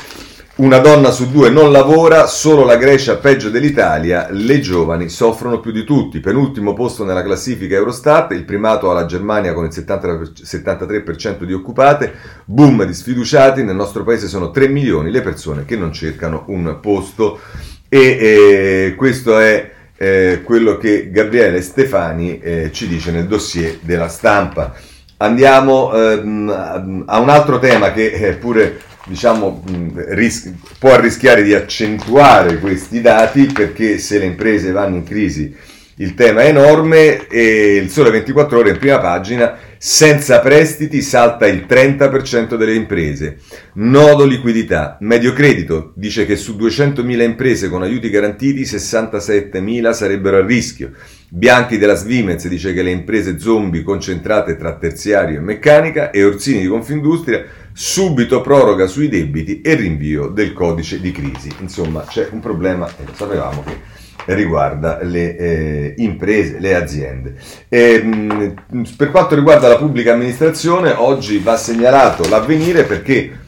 [0.54, 5.72] Una donna su due non lavora, solo la Grecia peggio dell'Italia, le giovani soffrono più
[5.72, 6.20] di tutti.
[6.20, 10.08] Penultimo posto nella classifica Eurostat, il primato alla Germania con il 70,
[10.44, 15.78] 73% di occupate, boom di sfiduciati, nel nostro paese sono 3 milioni le persone che
[15.78, 17.40] non cercano un posto
[17.88, 24.10] e eh, questo è eh, quello che Gabriele Stefani eh, ci dice nel dossier della
[24.10, 24.74] stampa.
[25.18, 29.64] Andiamo ehm, a un altro tema che è pure diciamo,
[30.10, 35.54] ris- può rischiare di accentuare questi dati perché se le imprese vanno in crisi
[36.02, 41.46] il tema è enorme e il Sole 24 ore in prima pagina, senza prestiti salta
[41.46, 43.38] il 30% delle imprese.
[43.74, 44.98] Nodo liquidità.
[45.02, 50.92] Medio credito dice che su 200.000 imprese con aiuti garantiti 67.000 sarebbero a rischio.
[51.34, 56.60] Bianchi della Svimez dice che le imprese zombie concentrate tra terziario e meccanica e Orsini
[56.60, 61.50] di Confindustria subito proroga sui debiti e rinvio del codice di crisi.
[61.62, 67.36] Insomma, c'è un problema e lo sapevamo che riguarda le eh, imprese, le aziende.
[67.70, 73.40] E, mh, per quanto riguarda la pubblica amministrazione, oggi va segnalato l'avvenire perché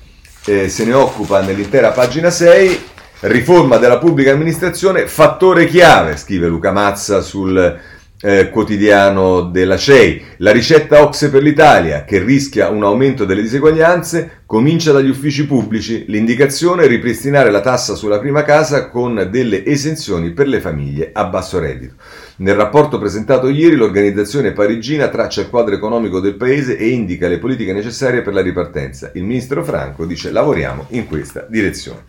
[0.45, 2.91] eh, se ne occupa nell'intera pagina 6,
[3.23, 7.79] riforma della pubblica amministrazione, fattore chiave, scrive Luca Mazza sul
[8.19, 10.21] eh, quotidiano della CEI.
[10.37, 16.03] La ricetta Ox per l'Italia, che rischia un aumento delle diseguaglianze, comincia dagli uffici pubblici.
[16.07, 21.23] L'indicazione è ripristinare la tassa sulla prima casa con delle esenzioni per le famiglie a
[21.23, 21.93] basso reddito.
[22.37, 27.39] Nel rapporto presentato ieri l'organizzazione parigina traccia il quadro economico del paese e indica le
[27.39, 29.11] politiche necessarie per la ripartenza.
[29.13, 32.03] Il ministro Franco dice lavoriamo in questa direzione.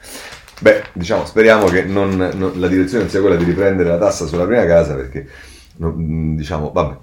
[0.61, 4.27] Beh, diciamo, speriamo che non, non, la direzione non sia quella di riprendere la tassa
[4.27, 5.27] sulla prima casa perché
[5.83, 6.97] Mm, diciamo, vabbè.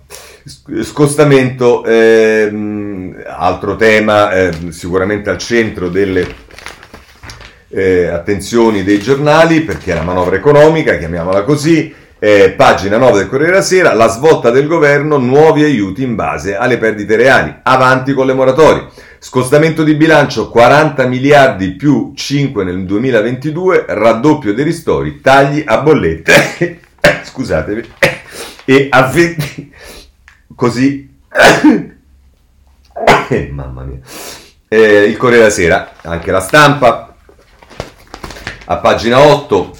[0.81, 6.25] Scostamento, ehm, altro tema eh, sicuramente al centro delle
[7.67, 13.27] eh, attenzioni dei giornali perché è la manovra economica, chiamiamola così, eh, pagina 9 del
[13.27, 18.13] Corriere della Sera, la svolta del governo, nuovi aiuti in base alle perdite reali, avanti
[18.13, 18.87] con le moratorie.
[19.23, 26.79] Scostamento di bilancio 40 miliardi più 5 nel 2022, raddoppio dei ristori, tagli a bollette.
[27.23, 27.93] Scusatevi.
[28.65, 29.73] E a 20
[30.55, 31.07] così.
[33.29, 33.99] Eh, mamma mia.
[34.67, 37.15] Eh, il Corriere della Sera anche la stampa
[38.65, 39.77] a pagina 8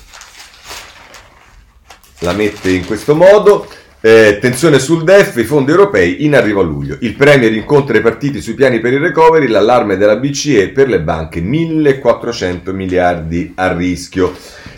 [2.20, 3.68] la mette in questo modo
[4.02, 6.98] eh, tensione sul DEF, i fondi europei in arrivo a luglio.
[7.02, 11.02] Il Premier incontra i partiti sui piani per il recovery, l'allarme della BCE per le
[11.02, 14.36] banche 1400 miliardi a rischio.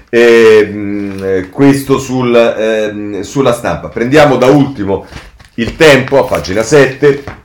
[0.09, 3.87] Eh, questo sul, eh, sulla stampa.
[3.87, 5.07] Prendiamo da ultimo
[5.55, 7.41] il tempo a pagina 7.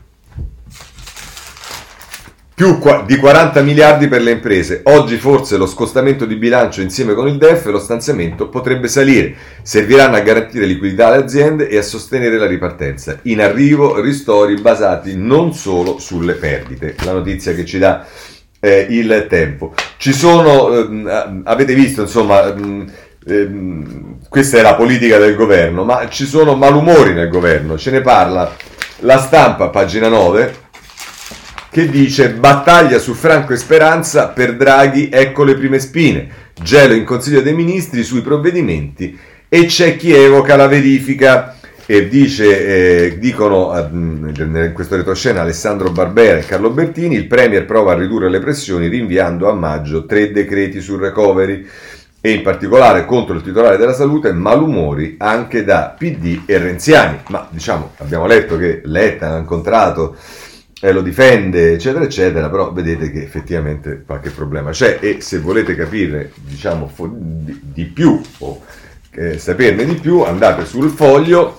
[2.59, 4.81] Più di 40 miliardi per le imprese.
[4.87, 9.33] Oggi forse lo scostamento di bilancio insieme con il DEF e lo stanziamento potrebbe salire.
[9.63, 13.21] Serviranno a garantire liquidità alle aziende e a sostenere la ripartenza.
[13.23, 16.97] In arrivo ristori basati non solo sulle perdite.
[17.05, 18.05] La notizia che ci dà
[18.59, 19.75] eh, il tempo.
[19.97, 22.53] Ci sono, eh, avete visto, insomma,
[23.25, 23.51] eh,
[24.29, 28.53] questa è la politica del governo, ma ci sono malumori nel governo, ce ne parla
[29.03, 30.67] la stampa, pagina 9,
[31.71, 36.29] che dice battaglia su Franco e Speranza per Draghi, ecco le prime spine,
[36.61, 41.57] gelo in Consiglio dei Ministri sui provvedimenti e c'è chi evoca la verifica
[41.91, 47.65] e dice, eh, dicono eh, in questo retroscena Alessandro Barbera e Carlo Bertini, il Premier
[47.65, 51.67] prova a ridurre le pressioni rinviando a maggio tre decreti sul recovery
[52.21, 57.21] e in particolare contro il titolare della salute malumori anche da PD e Renziani.
[57.29, 60.17] Ma diciamo, abbiamo letto che Letta ha incontrato
[60.81, 64.71] eh, lo difende, eccetera, eccetera, però vedete che effettivamente qualche problema.
[64.71, 68.63] C'è e se volete capire, diciamo, di, di più o
[69.13, 71.57] eh, saperne di più, andate sul foglio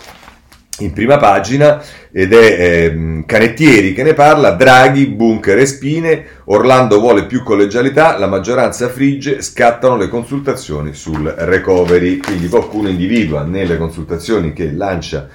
[0.79, 6.99] in prima pagina ed è eh, Canettieri che ne parla, Draghi, bunker e spine, Orlando
[6.99, 13.77] vuole più collegialità, la maggioranza frigge, scattano le consultazioni sul recovery, quindi qualcuno individua nelle
[13.77, 15.27] consultazioni che lancia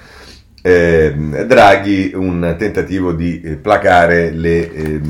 [0.65, 1.13] eh,
[1.45, 5.01] Draghi un tentativo di eh, placare le, eh,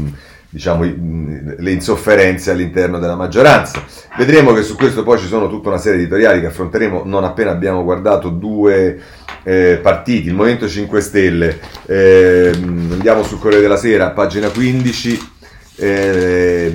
[0.50, 3.82] diciamo, le insofferenze all'interno della maggioranza.
[4.18, 7.24] Vedremo che su questo poi ci sono tutta una serie di editoriali che affronteremo non
[7.24, 9.00] appena abbiamo guardato due
[9.44, 15.32] eh, partiti, il Movimento 5 Stelle, eh, andiamo sul Corriere della Sera, pagina 15,
[15.78, 16.74] eh,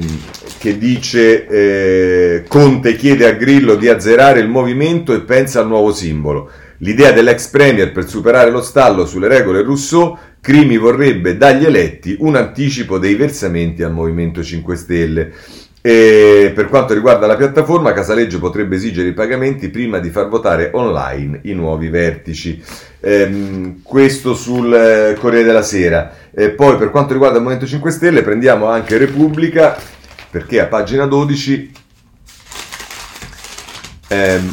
[0.59, 5.93] che dice eh, Conte chiede a Grillo di azzerare il movimento e pensa al nuovo
[5.93, 6.51] simbolo.
[6.83, 12.37] L'idea dell'ex premier per superare lo stallo sulle regole Rousseau, Crimi vorrebbe dagli eletti un
[12.37, 15.33] anticipo dei versamenti al Movimento 5 Stelle.
[15.83, 20.71] E per quanto riguarda la piattaforma, Casaleggio potrebbe esigere i pagamenti prima di far votare
[20.73, 22.63] online i nuovi vertici.
[23.01, 26.15] Ehm, questo sul eh, Corriere della Sera.
[26.33, 29.77] E poi per quanto riguarda il Movimento 5 Stelle, prendiamo anche Repubblica,
[30.31, 31.73] perché a pagina 12
[34.09, 34.53] ehm,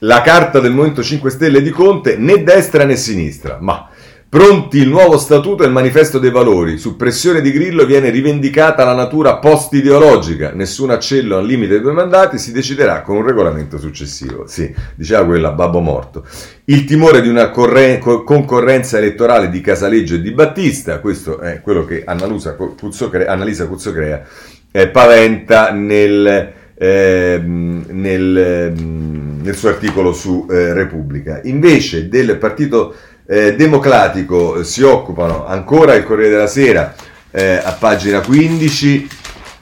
[0.00, 3.88] la carta del Movimento 5 Stelle di Conte né destra né sinistra, ma
[4.30, 6.78] pronti il nuovo statuto e il manifesto dei valori.
[6.78, 11.92] Su pressione di Grillo viene rivendicata la natura post-ideologica, nessun accello al limite dei due
[11.92, 14.46] mandati, si deciderà con un regolamento successivo.
[14.46, 16.24] Sì, diceva quella babbo morto.
[16.66, 21.84] Il timore di una corre- concorrenza elettorale di Casaleggio e di Battista, questo è quello
[21.84, 24.22] che Annalisa Cuzzocrea
[24.70, 31.40] eh, paventa nel, eh, nel ehm, nel suo articolo su eh, Repubblica.
[31.44, 32.94] Invece del Partito
[33.26, 36.94] eh, Democratico eh, si occupano ancora il Corriere della Sera
[37.30, 39.08] eh, a pagina 15.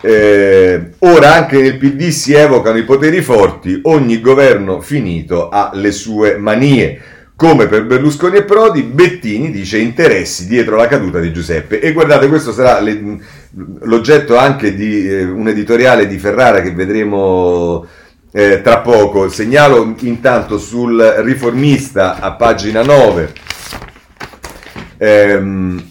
[0.01, 5.93] Eh, ora anche nel PD si evocano i poteri forti, ogni governo finito ha le
[5.93, 7.01] sue manie.
[7.35, 11.79] Come per Berlusconi e Prodi, Bettini dice interessi dietro la caduta di Giuseppe.
[11.81, 13.19] E guardate, questo sarà le,
[13.83, 17.87] l'oggetto anche di eh, un editoriale di Ferrara che vedremo
[18.31, 19.29] eh, tra poco.
[19.29, 23.33] Segnalo intanto sul riformista a pagina 9.
[24.99, 25.89] Ehm,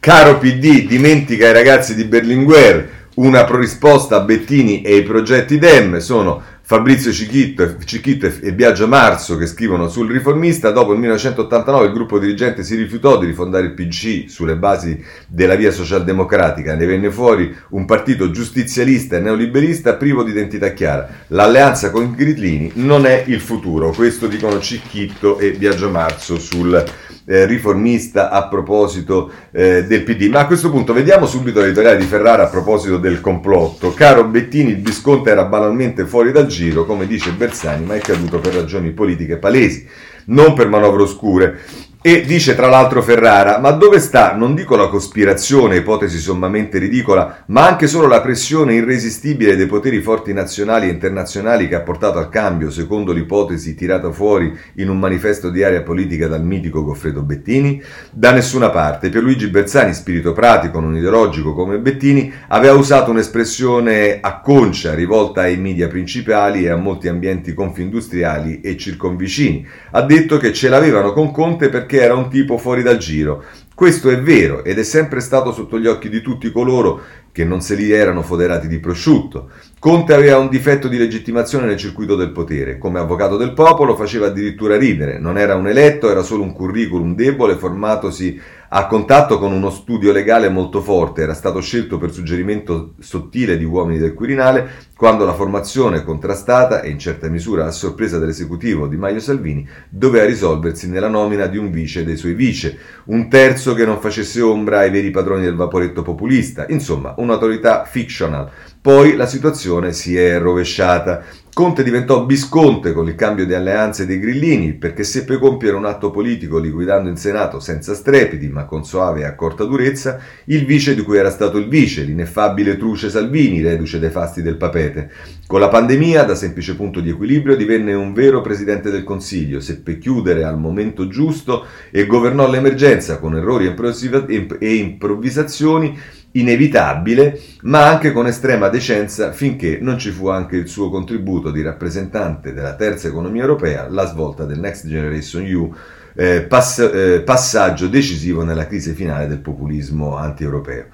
[0.00, 5.98] caro PD, dimentica ai ragazzi di Berlinguer una risposta a Bettini e ai progetti DEM.
[5.98, 11.92] Sono Fabrizio Cicchitto, Cicchitto e Biagio Marzo che scrivono sul riformista, dopo il 1989 il
[11.92, 14.98] gruppo dirigente si rifiutò di rifondare il PC sulle basi
[15.28, 21.06] della via socialdemocratica, ne venne fuori un partito giustizialista e neoliberista privo di identità chiara.
[21.26, 26.82] L'alleanza con i Grillini non è il futuro, questo dicono Cicchitto e Biagio Marzo sul
[27.26, 30.28] eh, riformista a proposito eh, del PD.
[30.28, 33.94] Ma a questo punto vediamo subito l'editoriale di Ferrara a proposito del complotto.
[33.94, 38.38] Caro Bettini, il Visconte era banalmente fuori dal giro, come dice Bersani, ma è caduto
[38.38, 39.86] per ragioni politiche palesi,
[40.26, 41.60] non per manovre oscure.
[42.06, 47.44] E dice tra l'altro Ferrara, ma dove sta, non dico la cospirazione, ipotesi sommamente ridicola,
[47.46, 52.18] ma anche solo la pressione irresistibile dei poteri forti nazionali e internazionali che ha portato
[52.18, 57.22] al cambio, secondo l'ipotesi tirata fuori in un manifesto di area politica dal mitico Goffredo
[57.22, 57.82] Bettini?
[58.10, 59.08] Da nessuna parte.
[59.08, 65.88] Pierluigi Bersani, spirito pratico, non ideologico come Bettini, aveva usato un'espressione acconcia rivolta ai media
[65.88, 69.66] principali e a molti ambienti confindustriali e circonvicini.
[69.92, 73.44] Ha detto che ce l'avevano con Conte perché perché era un tipo fuori dal giro.
[73.74, 77.02] Questo è vero ed è sempre stato sotto gli occhi di tutti coloro
[77.32, 79.50] che non se li erano foderati di prosciutto.
[79.84, 82.78] Conte aveva un difetto di legittimazione nel circuito del potere.
[82.78, 85.18] Come avvocato del popolo faceva addirittura ridere.
[85.18, 88.40] Non era un eletto, era solo un curriculum debole formatosi
[88.76, 93.62] a contatto con uno studio legale molto forte, era stato scelto per suggerimento sottile di
[93.62, 98.96] uomini del Quirinale, quando la formazione contrastata e in certa misura a sorpresa dell'esecutivo di
[98.96, 103.84] Maio Salvini doveva risolversi nella nomina di un vice dei suoi vice, un terzo che
[103.84, 108.50] non facesse ombra ai veri padroni del vaporetto populista, insomma un'autorità fictional.
[108.84, 111.24] Poi la situazione si è rovesciata.
[111.54, 116.10] Conte diventò Visconte con il cambio di alleanze dei Grillini perché seppe compiere un atto
[116.10, 121.00] politico liquidando in Senato senza strepiti ma con soave e accorta durezza il vice di
[121.00, 125.10] cui era stato il vice, l'ineffabile Truce Salvini, reduce dai fasti del papete.
[125.46, 129.96] Con la pandemia, da semplice punto di equilibrio, divenne un vero presidente del Consiglio, seppe
[129.96, 135.98] chiudere al momento giusto e governò l'emergenza con errori e improvvisazioni
[136.36, 141.62] inevitabile, ma anche con estrema decenza finché non ci fu anche il suo contributo di
[141.62, 145.74] rappresentante della terza economia europea, la svolta del Next Generation EU
[146.14, 150.86] eh, pass- eh, passaggio decisivo nella crisi finale del populismo anti-europeo.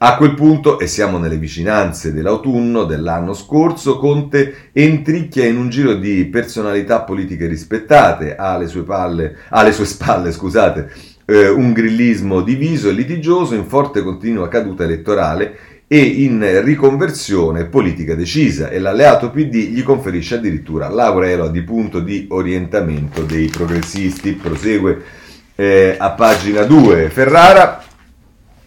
[0.00, 5.94] A quel punto, e siamo nelle vicinanze dell'autunno dell'anno scorso, Conte entricchia in un giro
[5.94, 10.92] di personalità politiche rispettate, ha alle sue, palle, alle sue spalle scusate,
[11.30, 18.14] eh, un grillismo diviso e litigioso in forte continua caduta elettorale e in riconversione politica
[18.14, 24.32] decisa e l'alleato PD gli conferisce addirittura laurea di punto di orientamento dei progressisti.
[24.32, 25.02] Prosegue
[25.54, 27.87] eh, a pagina 2 Ferrara.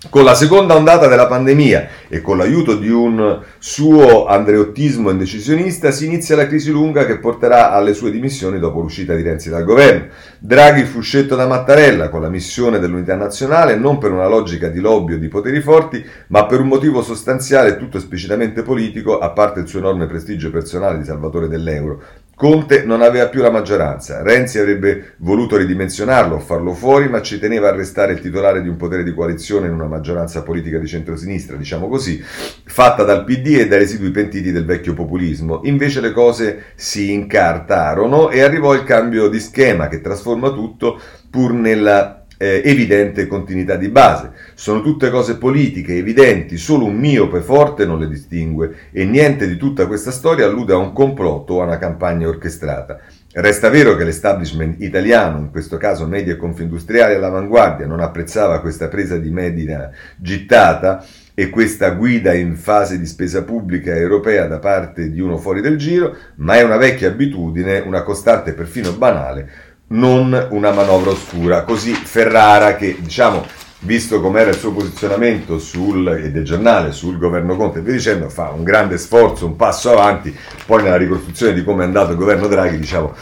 [0.10, 6.08] Con la seconda ondata della pandemia e con l'aiuto di un suo andreottismo indecisionista si
[6.08, 10.08] inizia la crisi lunga che porterà alle sue dimissioni dopo l'uscita di Renzi dal governo.
[10.39, 14.80] Draghi fu scelto da Mattarella con la missione dell'unità nazionale non per una logica di
[14.80, 19.60] lobby o di poteri forti, ma per un motivo sostanziale tutto esplicitamente politico, a parte
[19.60, 22.02] il suo enorme prestigio personale di salvatore dell'euro,
[22.36, 24.23] Conte non aveva più la maggioranza.
[24.23, 28.77] Renzi avrebbe voluto ridimensionarlo farlo fuori, ma ci teneva a restare il titolare di un
[28.77, 33.67] potere di coalizione in una maggioranza politica di centrosinistra, diciamo così, fatta dal PD e
[33.67, 35.61] dai residui pentiti del vecchio populismo.
[35.65, 41.53] Invece le cose si incartarono e arrivò il cambio di schema che trasforma tutto pur
[41.53, 44.32] nella eh, evidente continuità di base.
[44.56, 49.58] Sono tutte cose politiche, evidenti, solo un miope forte non le distingue e niente di
[49.58, 53.00] tutta questa storia allude a un complotto o a una campagna orchestrata.
[53.34, 58.88] Resta vero che l'establishment italiano, in questo caso media e confindustriale all'avanguardia, non apprezzava questa
[58.88, 65.10] presa di Medina gittata e questa guida in fase di spesa pubblica europea da parte
[65.10, 69.50] di uno fuori del giro, ma è una vecchia abitudine, una costante perfino banale,
[69.92, 71.64] non una manovra oscura.
[71.64, 73.46] Così Ferrara, che diciamo,
[73.80, 78.50] visto com'era il suo posizionamento sul, del giornale sul governo Conte e via dicendo, fa
[78.50, 80.36] un grande sforzo, un passo avanti,
[80.66, 83.14] poi nella ricostruzione di come è andato il governo Draghi, diciamo,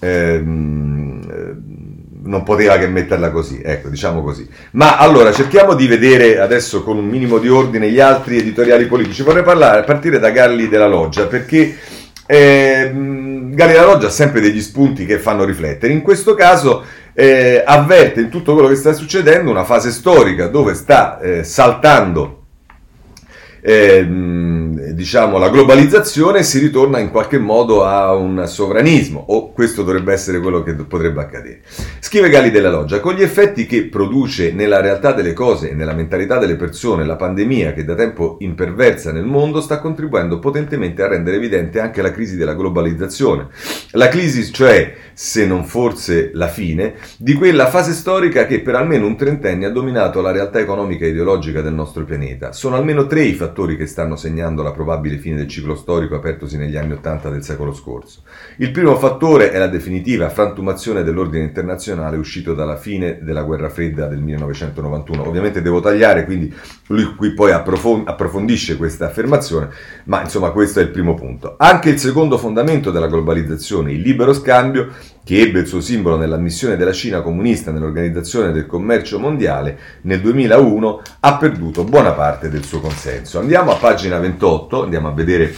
[0.00, 0.98] ehm,
[2.22, 4.48] non poteva che metterla così, ecco, diciamo così.
[4.72, 9.22] Ma allora cerchiamo di vedere adesso con un minimo di ordine gli altri editoriali politici.
[9.22, 11.76] Vorrei parlare, partire da Galli della Loggia, perché
[12.32, 12.92] eh,
[13.50, 15.92] Galera Loggia ha sempre degli spunti che fanno riflettere.
[15.92, 20.74] In questo caso eh, avverte in tutto quello che sta succedendo una fase storica dove
[20.74, 22.44] sta eh, saltando
[23.60, 24.06] eh,
[25.00, 30.40] diciamo, la globalizzazione si ritorna in qualche modo a un sovranismo, o questo dovrebbe essere
[30.40, 31.62] quello che potrebbe accadere.
[32.00, 35.94] Scrive Gali della Loggia, con gli effetti che produce nella realtà delle cose e nella
[35.94, 41.08] mentalità delle persone la pandemia che da tempo imperversa nel mondo sta contribuendo potentemente a
[41.08, 43.48] rendere evidente anche la crisi della globalizzazione.
[43.92, 49.06] La crisi, cioè, se non forse la fine, di quella fase storica che per almeno
[49.06, 52.52] un trentennio ha dominato la realtà economica e ideologica del nostro pianeta.
[52.52, 56.56] Sono almeno tre i fattori che stanno segnando la probabile fine del ciclo storico apertosi
[56.56, 58.22] negli anni Ottanta del secolo scorso.
[58.56, 64.06] Il primo fattore è la definitiva frantumazione dell'ordine internazionale uscito dalla fine della guerra fredda
[64.06, 65.28] del 1991.
[65.28, 66.52] Ovviamente devo tagliare, quindi
[66.88, 69.68] lui qui poi approfondisce questa affermazione,
[70.04, 71.54] ma insomma questo è il primo punto.
[71.56, 74.88] Anche il secondo fondamento della globalizzazione, il libero scambio,
[75.30, 81.02] che ebbe il suo simbolo nell'ammissione della Cina comunista nell'Organizzazione del Commercio Mondiale nel 2001,
[81.20, 83.38] ha perduto buona parte del suo consenso.
[83.38, 85.54] Andiamo a pagina 28, andiamo a vedere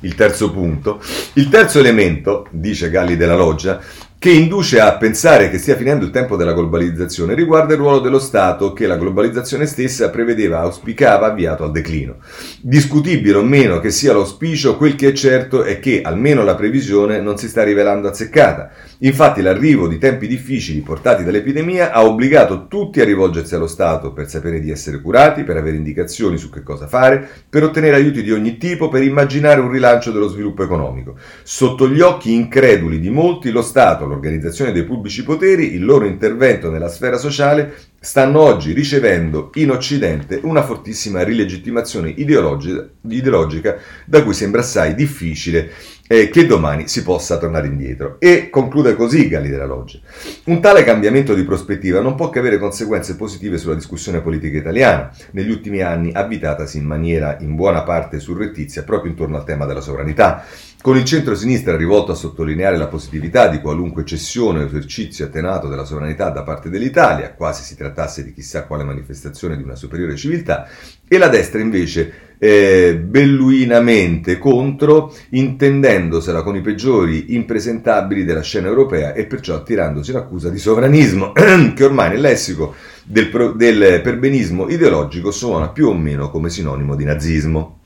[0.00, 1.00] il terzo punto.
[1.34, 3.80] Il terzo elemento, dice Galli della Loggia,
[4.22, 8.20] che induce a pensare che stia finendo il tempo della globalizzazione riguarda il ruolo dello
[8.20, 12.18] Stato che la globalizzazione stessa prevedeva, auspicava, avviato al declino.
[12.60, 17.20] Discutibile o meno che sia l'auspicio, quel che è certo è che almeno la previsione
[17.20, 18.70] non si sta rivelando azzeccata.
[18.98, 24.28] Infatti l'arrivo di tempi difficili portati dall'epidemia ha obbligato tutti a rivolgersi allo Stato per
[24.28, 28.30] sapere di essere curati, per avere indicazioni su che cosa fare, per ottenere aiuti di
[28.30, 31.16] ogni tipo, per immaginare un rilancio dello sviluppo economico.
[31.42, 36.70] Sotto gli occhi increduli di molti lo Stato, l'organizzazione dei pubblici poteri, il loro intervento
[36.70, 44.34] nella sfera sociale stanno oggi ricevendo in Occidente una fortissima rilegittimazione ideologica, ideologica da cui
[44.34, 45.70] sembra assai difficile
[46.08, 48.16] eh, che domani si possa tornare indietro.
[48.18, 49.98] E conclude così Galli della Loggia.
[50.44, 55.10] Un tale cambiamento di prospettiva non può che avere conseguenze positive sulla discussione politica italiana,
[55.30, 59.80] negli ultimi anni avvitatasi in maniera in buona parte surrettizia proprio intorno al tema della
[59.80, 60.44] sovranità.
[60.82, 65.84] Con il centro-sinistra rivolto a sottolineare la positività di qualunque cessione o esercizio attenato della
[65.84, 70.66] sovranità da parte dell'Italia, quasi si trattasse di chissà quale manifestazione di una superiore civiltà,
[71.06, 79.12] e la destra invece eh, belluinamente contro, intendendosela con i peggiori impresentabili della scena europea
[79.12, 81.30] e perciò attirandosi l'accusa di sovranismo,
[81.76, 82.74] che ormai nel lessico
[83.04, 87.81] del, pro, del perbenismo ideologico suona più o meno come sinonimo di nazismo.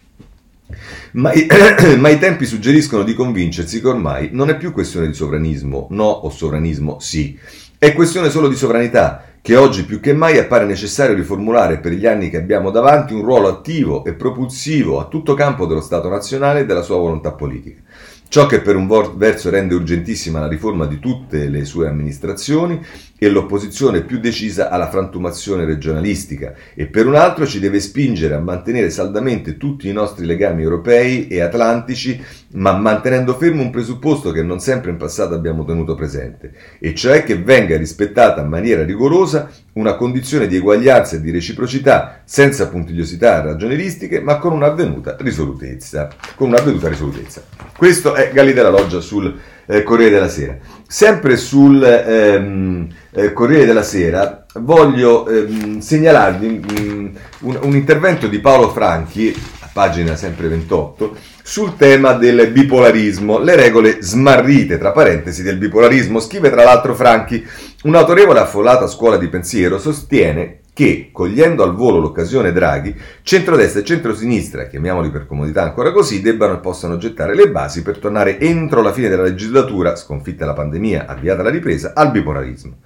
[1.16, 1.46] Ma i,
[1.98, 6.04] ma i tempi suggeriscono di convincersi che ormai non è più questione di sovranismo, no
[6.04, 7.38] o sovranismo sì,
[7.78, 12.04] è questione solo di sovranità che oggi più che mai appare necessario riformulare per gli
[12.04, 16.60] anni che abbiamo davanti un ruolo attivo e propulsivo a tutto campo dello Stato nazionale
[16.60, 17.80] e della sua volontà politica.
[18.28, 22.84] Ciò che per un verso rende urgentissima la riforma di tutte le sue amministrazioni
[23.18, 28.40] e l'opposizione più decisa alla frantumazione regionalistica e per un altro ci deve spingere a
[28.40, 34.42] mantenere saldamente tutti i nostri legami europei e atlantici, ma mantenendo fermo un presupposto che
[34.42, 39.50] non sempre in passato abbiamo tenuto presente, e cioè che venga rispettata in maniera rigorosa
[39.74, 46.08] una condizione di eguaglianza e di reciprocità senza puntigliosità ragioneristiche, ma con un'avvenuta risolutezza.
[46.34, 47.42] Con un'avvenuta risolutezza.
[47.76, 50.56] Questo è Galli della Loggia sul eh, Corriere della Sera.
[50.86, 57.06] Sempre sul ehm, eh, Corriere della Sera voglio ehm, segnalarvi mm,
[57.40, 63.56] un, un, intervento di Paolo Franchi, a pagina sempre 28, sul tema del bipolarismo, le
[63.56, 66.20] regole smarrite, tra parentesi, del bipolarismo.
[66.20, 67.44] Scrive tra l'altro Franchi,
[67.82, 74.66] un'autorevole affollata scuola di pensiero sostiene che, cogliendo al volo l'occasione Draghi, centrodestra e centrosinistra,
[74.66, 78.92] chiamiamoli per comodità ancora così, debbano e possano gettare le basi per tornare entro la
[78.92, 82.76] fine della legislatura, sconfitta la pandemia, avviata la ripresa, al bipolarismo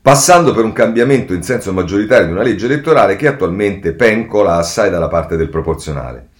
[0.00, 4.90] passando per un cambiamento in senso maggioritario di una legge elettorale che attualmente pencola assai
[4.90, 6.30] dalla parte del proporzionale.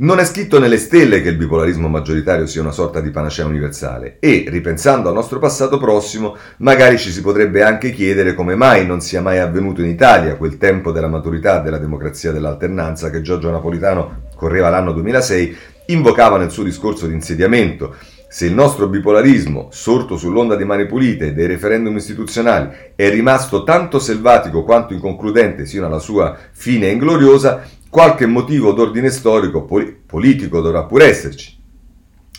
[0.00, 4.16] Non è scritto nelle stelle che il bipolarismo maggioritario sia una sorta di panacea universale
[4.18, 9.02] e, ripensando al nostro passato prossimo, magari ci si potrebbe anche chiedere come mai non
[9.02, 14.28] sia mai avvenuto in Italia quel tempo della maturità della democrazia dell'alternanza che Giorgio Napolitano
[14.36, 15.56] correva l'anno 2006,
[15.88, 17.94] invocava nel suo discorso di insediamento,
[18.26, 23.64] se il nostro bipolarismo, sorto sull'onda di mani pulite e dei referendum istituzionali, è rimasto
[23.64, 30.60] tanto selvatico quanto inconcludente sino alla sua fine ingloriosa, Qualche motivo d'ordine storico pol- politico
[30.60, 31.58] dovrà pur esserci,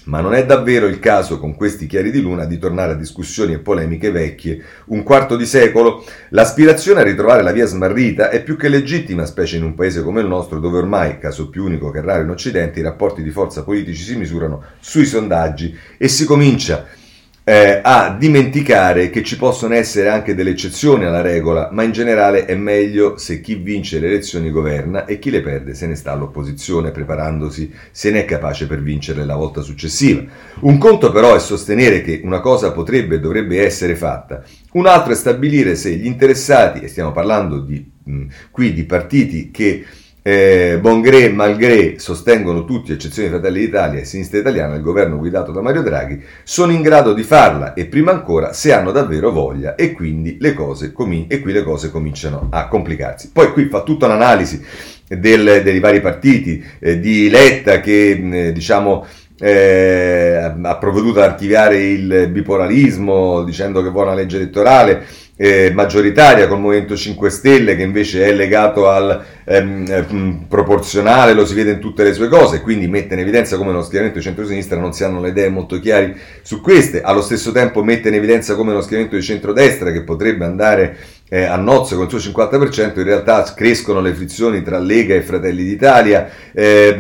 [0.05, 3.51] ma non è davvero il caso con questi chiari di luna di tornare a discussioni
[3.51, 4.63] e polemiche vecchie.
[4.85, 9.57] Un quarto di secolo, l'aspirazione a ritrovare la via smarrita è più che legittima, specie
[9.57, 12.79] in un paese come il nostro, dove ormai, caso più unico che raro in Occidente,
[12.79, 16.87] i rapporti di forza politici si misurano sui sondaggi e si comincia
[17.43, 22.45] eh, a dimenticare che ci possono essere anche delle eccezioni alla regola, ma in generale
[22.45, 26.11] è meglio se chi vince le elezioni governa e chi le perde se ne sta
[26.11, 30.23] all'opposizione preparandosi se ne è capace per vincerle la volta successiva.
[30.59, 35.13] Un conto però è sostenere che una cosa potrebbe e dovrebbe essere fatta, un altro
[35.13, 39.83] è stabilire se gli interessati, e stiamo parlando di, mh, qui di partiti che
[40.23, 45.51] eh, bon gré, malgré sostengono tutti, eccezione Fratelli d'Italia e Sinistra Italiana, il governo guidato
[45.51, 49.73] da Mario Draghi, sono in grado di farla e prima ancora se hanno davvero voglia
[49.75, 53.31] e quindi le cose, com- e qui le cose cominciano a complicarsi.
[53.31, 54.63] Poi qui fa tutta un'analisi
[55.07, 59.05] del, dei vari partiti, eh, di Letta che eh, diciamo
[59.39, 65.03] eh, ha provveduto ad archiviare il bipolarismo dicendo che vuole una legge elettorale
[65.43, 71.47] eh, maggioritaria col Movimento 5 Stelle che invece è legato al ehm, ehm, proporzionale, lo
[71.47, 74.23] si vede in tutte le sue cose, quindi mette in evidenza come lo schieramento di
[74.23, 78.13] centro-sinistra non si hanno le idee molto chiare su queste, allo stesso tempo mette in
[78.13, 80.95] evidenza come lo schieramento di centrodestra che potrebbe andare
[81.33, 85.21] eh, a nozze con il suo 50%, in realtà crescono le frizioni tra Lega e
[85.21, 86.93] Fratelli d'Italia, eh,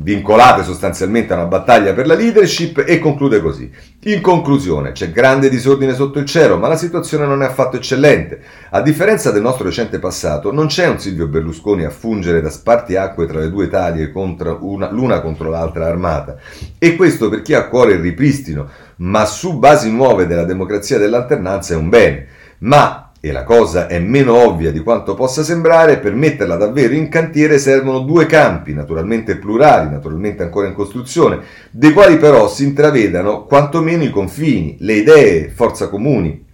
[0.00, 3.70] vincolate sostanzialmente a una battaglia per la leadership e conclude così.
[4.04, 8.40] In conclusione, c'è grande disordine sotto il cielo, ma la situazione non è affatto eccellente.
[8.70, 13.26] A differenza del nostro recente passato, non c'è un Silvio Berlusconi a fungere da spartiacque
[13.26, 16.38] tra le due Italie contro una, l'una contro l'altra armata.
[16.78, 18.66] E questo per chi ha a cuore il ripristino,
[18.96, 23.98] ma su basi nuove della democrazia dell'alternanza è un bene ma, e la cosa è
[23.98, 29.36] meno ovvia di quanto possa sembrare, per metterla davvero in cantiere servono due campi, naturalmente
[29.36, 31.40] plurali, naturalmente ancora in costruzione,
[31.70, 36.46] dei quali però si intravedano quantomeno i confini, le idee, forza comuni,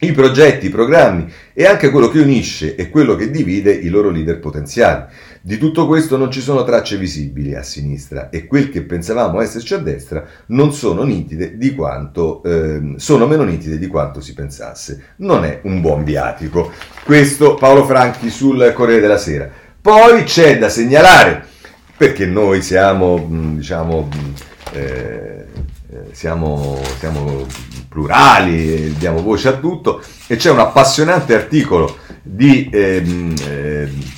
[0.00, 4.10] i progetti, i programmi e anche quello che unisce e quello che divide i loro
[4.10, 5.04] leader potenziali.
[5.40, 9.74] Di tutto questo non ci sono tracce visibili a sinistra e quel che pensavamo esserci
[9.74, 15.14] a destra non sono nitide di quanto eh, sono meno nitide di quanto si pensasse.
[15.16, 16.72] Non è un buon viatico.
[17.04, 19.48] Questo Paolo Franchi sul Corriere della Sera.
[19.80, 21.44] Poi c'è da segnalare,
[21.96, 23.24] perché noi siamo,
[23.54, 24.08] diciamo,
[24.72, 25.44] eh,
[26.12, 27.46] siamo, siamo
[27.88, 32.68] plurali, diamo voce a tutto, e c'è un appassionante articolo di...
[32.70, 34.14] Eh,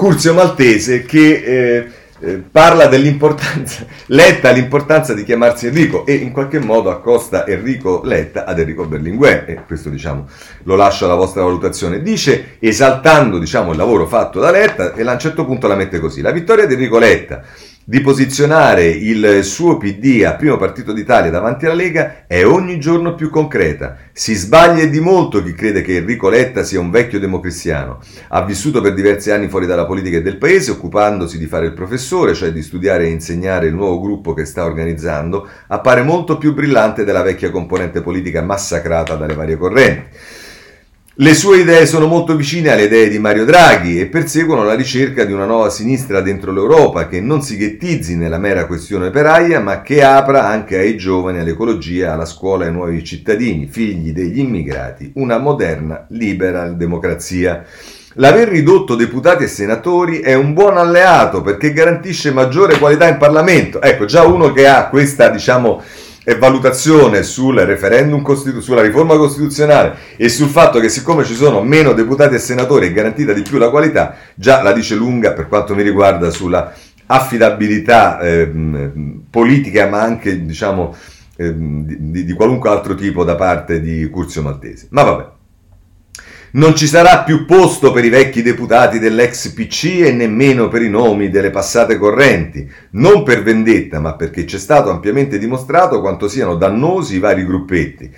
[0.00, 1.90] Curzio Maltese che eh,
[2.20, 8.46] eh, parla dell'importanza, Letta l'importanza di chiamarsi Enrico e in qualche modo accosta Enrico Letta
[8.46, 10.26] ad Enrico Berlinguer e questo diciamo
[10.62, 12.00] lo lascio alla vostra valutazione.
[12.00, 15.98] Dice esaltando diciamo il lavoro fatto da Letta e a un certo punto la mette
[15.98, 17.42] così, la vittoria di Enrico Letta
[17.90, 23.16] di posizionare il suo PD a primo partito d'Italia davanti alla Lega è ogni giorno
[23.16, 23.96] più concreta.
[24.12, 27.98] Si sbaglia di molto chi crede che Enrico Letta sia un vecchio democristiano.
[28.28, 31.72] Ha vissuto per diversi anni fuori dalla politica e del paese, occupandosi di fare il
[31.72, 36.54] professore, cioè di studiare e insegnare il nuovo gruppo che sta organizzando, appare molto più
[36.54, 40.16] brillante della vecchia componente politica massacrata dalle varie correnti.
[41.22, 45.26] Le sue idee sono molto vicine alle idee di Mario Draghi e perseguono la ricerca
[45.26, 49.82] di una nuova sinistra dentro l'Europa che non si ghettizzi nella mera questione operaia, ma
[49.82, 55.12] che apra anche ai giovani, all'ecologia, alla scuola e ai nuovi cittadini, figli degli immigrati,
[55.16, 57.66] una moderna liberal democrazia.
[58.14, 63.82] L'aver ridotto deputati e senatori è un buon alleato perché garantisce maggiore qualità in Parlamento.
[63.82, 65.82] Ecco, già uno che ha questa, diciamo,
[66.22, 71.62] e valutazione sul referendum costitu- sulla riforma costituzionale e sul fatto che siccome ci sono
[71.62, 75.48] meno deputati e senatori è garantita di più la qualità, già la dice lunga per
[75.48, 76.72] quanto mi riguarda sulla
[77.06, 78.50] affidabilità eh,
[79.30, 80.94] politica ma anche diciamo
[81.36, 84.88] eh, di, di qualunque altro tipo da parte di Curzio Maltese.
[84.90, 85.38] Ma vabbè.
[86.52, 90.88] Non ci sarà più posto per i vecchi deputati dell'ex PC e nemmeno per i
[90.88, 96.56] nomi delle passate correnti, non per vendetta, ma perché c'è stato ampiamente dimostrato quanto siano
[96.56, 98.10] dannosi i vari gruppetti.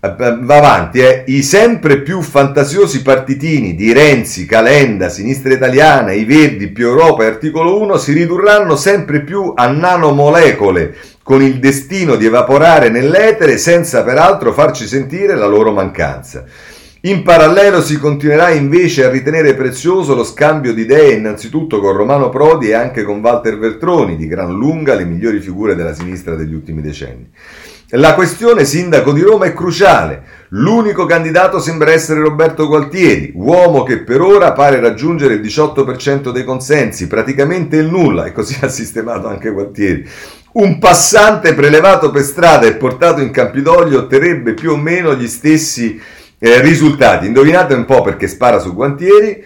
[0.00, 1.24] Va avanti, eh.
[1.28, 7.26] i sempre più fantasiosi partitini di Renzi, Calenda, Sinistra Italiana, i Verdi, più Europa e
[7.28, 14.04] Articolo 1 si ridurranno sempre più a nanomolecole, con il destino di evaporare nell'etere senza
[14.04, 16.44] peraltro farci sentire la loro mancanza.
[17.06, 22.30] In parallelo si continuerà invece a ritenere prezioso lo scambio di idee innanzitutto con Romano
[22.30, 26.52] Prodi e anche con Walter Veltroni, di gran lunga le migliori figure della sinistra degli
[26.52, 27.30] ultimi decenni.
[27.90, 30.20] La questione sindaco di Roma è cruciale.
[30.48, 36.42] L'unico candidato sembra essere Roberto Gualtieri, uomo che per ora pare raggiungere il 18% dei
[36.42, 40.04] consensi, praticamente il nulla, e così ha sistemato anche Gualtieri.
[40.54, 46.00] Un passante prelevato per strada e portato in Campidoglio otterrebbe più o meno gli stessi
[46.38, 49.42] eh, risultati, indovinate un po' perché spara su Guantieri.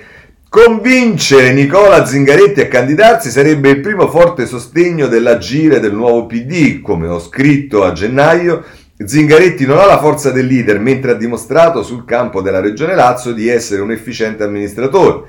[0.48, 7.06] Convincere Nicola Zingaretti a candidarsi sarebbe il primo forte sostegno dell'agire del nuovo PD, come
[7.06, 8.64] ho scritto a gennaio.
[9.02, 13.32] Zingaretti non ha la forza del leader, mentre ha dimostrato sul campo della Regione Lazio
[13.32, 15.28] di essere un efficiente amministratore.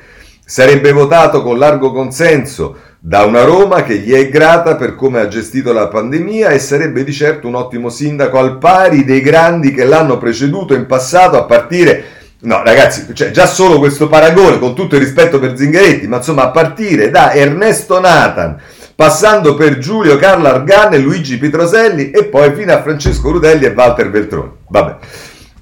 [0.52, 5.30] Sarebbe votato con largo consenso da una Roma che gli è grata per come ha
[5.30, 9.86] gestito la pandemia e sarebbe di certo un ottimo sindaco al pari dei grandi che
[9.86, 12.04] l'hanno preceduto in passato a partire
[12.42, 16.46] No, ragazzi, cioè, già solo questo paragone, con tutto il rispetto per Zingaretti, ma insomma,
[16.46, 18.60] a partire da Ernesto Nathan,
[18.96, 23.74] passando per Giulio Carlo Argan e Luigi Pietroselli e poi fino a Francesco Rudelli e
[23.74, 24.52] Walter Beltroni.
[24.68, 24.96] Vabbè.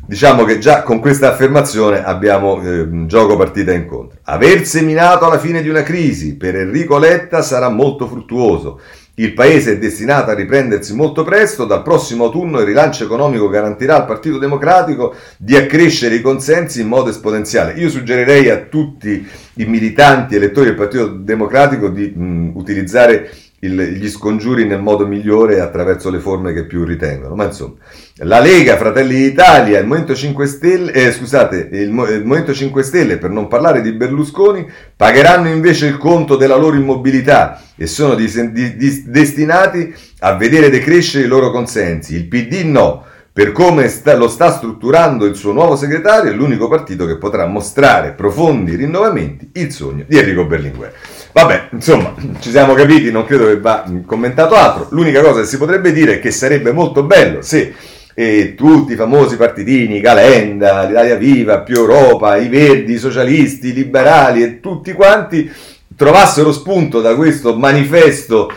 [0.10, 4.18] Diciamo che già con questa affermazione abbiamo eh, gioco partita incontro.
[4.24, 8.82] Aver seminato la fine di una crisi per Enrico Letta sarà molto fruttuoso.
[9.14, 13.97] Il paese è destinato a riprendersi molto presto, dal prossimo autunno il rilancio economico garantirà
[13.97, 17.74] al Partito Democratico di accrescere i consensi in modo esponenziale.
[17.74, 23.30] Io suggerirei a tutti i militanti elettori del Partito Democratico di mh, utilizzare
[23.62, 27.36] il, gli scongiuri nel modo migliore attraverso le forme che più ritengono.
[27.36, 27.76] Ma insomma,
[28.18, 33.18] la Lega, Fratelli d'Italia, il Movimento 5 Stelle, eh, scusate, il, il Movimento 5 Stelle,
[33.18, 38.30] per non parlare di Berlusconi, pagheranno invece il conto della loro immobilità e sono di,
[38.51, 42.16] di, di, destinati a vedere decrescere i loro consensi.
[42.16, 43.05] Il PD no.
[43.32, 47.45] Per come sta, lo sta strutturando il suo nuovo segretario, è l'unico partito che potrà
[47.45, 50.93] mostrare profondi rinnovamenti, il sogno di Enrico Berlinguer.
[51.32, 54.88] Vabbè, insomma, ci siamo capiti, non credo che va commentato altro.
[54.92, 57.74] L'unica cosa che si potrebbe dire è che sarebbe molto bello se
[58.14, 63.74] eh, tutti i famosi partitini, Calenda, l'Italia Viva, più Europa, i Verdi, i socialisti, i
[63.74, 65.50] liberali e tutti quanti
[65.96, 68.52] trovassero spunto da questo manifesto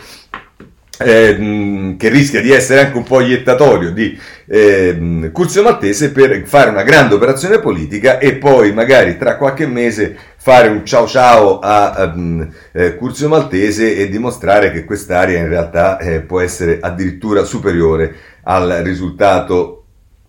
[1.03, 6.69] eh, che rischia di essere anche un po' iettatorio di eh, Curzio Maltese per fare
[6.69, 11.91] una grande operazione politica e poi magari tra qualche mese fare un ciao ciao a,
[11.91, 12.13] a
[12.73, 18.81] eh, Curzio Maltese e dimostrare che quest'area in realtà eh, può essere addirittura superiore al
[18.83, 19.83] risultato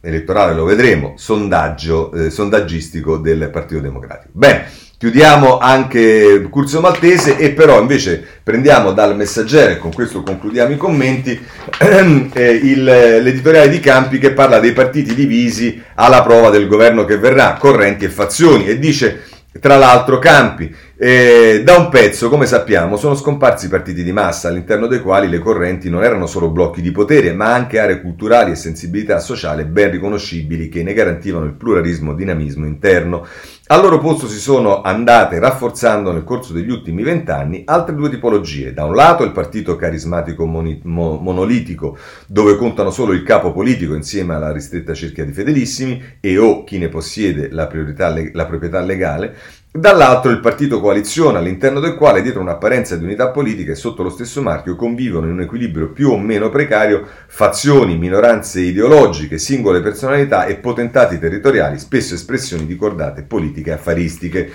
[0.04, 4.30] elettorale, lo vedremo, sondaggio, eh, sondaggistico del Partito Democratico.
[4.32, 4.66] Bene,
[5.04, 10.78] chiudiamo anche Curzio Maltese e però invece prendiamo dal messaggero, e con questo concludiamo i
[10.78, 11.38] commenti,
[11.78, 17.18] eh, il, l'editoriale di Campi che parla dei partiti divisi alla prova del governo che
[17.18, 19.24] verrà, correnti e fazioni, e dice
[19.60, 24.86] tra l'altro Campi, Eh, da un pezzo, come sappiamo, sono scomparsi partiti di massa, all'interno
[24.86, 28.54] dei quali le correnti non erano solo blocchi di potere, ma anche aree culturali e
[28.54, 33.26] sensibilità sociale ben riconoscibili che ne garantivano il pluralismo e dinamismo interno.
[33.66, 38.72] Al loro posto si sono andate rafforzando nel corso degli ultimi vent'anni altre due tipologie.
[38.72, 43.94] Da un lato il partito carismatico moni- mo- monolitico, dove contano solo il capo politico
[43.94, 48.80] insieme alla ristretta cerchia di fedelissimi e o chi ne possiede la, le- la proprietà
[48.80, 49.34] legale,
[49.76, 54.08] Dall'altro il partito coalizione, all'interno del quale, dietro un'apparenza di unità politica e sotto lo
[54.08, 60.46] stesso marchio, convivono in un equilibrio più o meno precario fazioni, minoranze ideologiche, singole personalità
[60.46, 64.52] e potentati territoriali, spesso espressioni di cordate politiche affaristiche.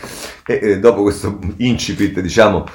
[0.47, 2.65] E, e dopo questo incipit, diciamo,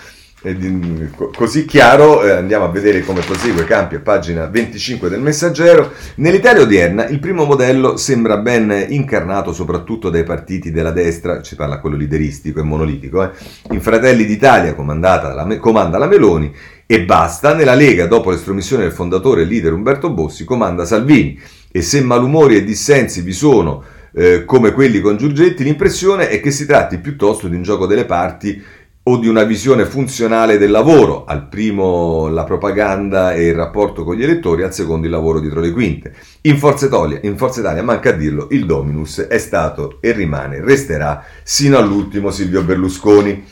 [1.35, 5.93] così chiaro, eh, andiamo a vedere come prosegue Campi a pagina 25 del Messaggero.
[6.17, 11.81] Nell'Italia odierna il primo modello sembra ben incarnato soprattutto dai partiti della destra, ci parla
[11.81, 13.31] quello lideristico e monolitico, eh.
[13.71, 19.43] in Fratelli d'Italia la, comanda la Meloni e basta, nella Lega dopo l'estromissione del fondatore
[19.43, 21.41] e leader Umberto Bossi comanda Salvini
[21.73, 23.83] e se malumori e dissensi vi sono
[24.15, 28.05] eh, come quelli con Giurgetti, l'impressione è che si tratti piuttosto di un gioco delle
[28.05, 28.63] parti
[29.07, 34.15] o di una visione funzionale del lavoro, al primo la propaganda e il rapporto con
[34.15, 36.15] gli elettori, al secondo il lavoro dietro le quinte.
[36.43, 40.63] In Forza Italia, in Forza Italia manca a dirlo, il Dominus è stato e rimane,
[40.63, 43.45] resterà sino all'ultimo Silvio Berlusconi.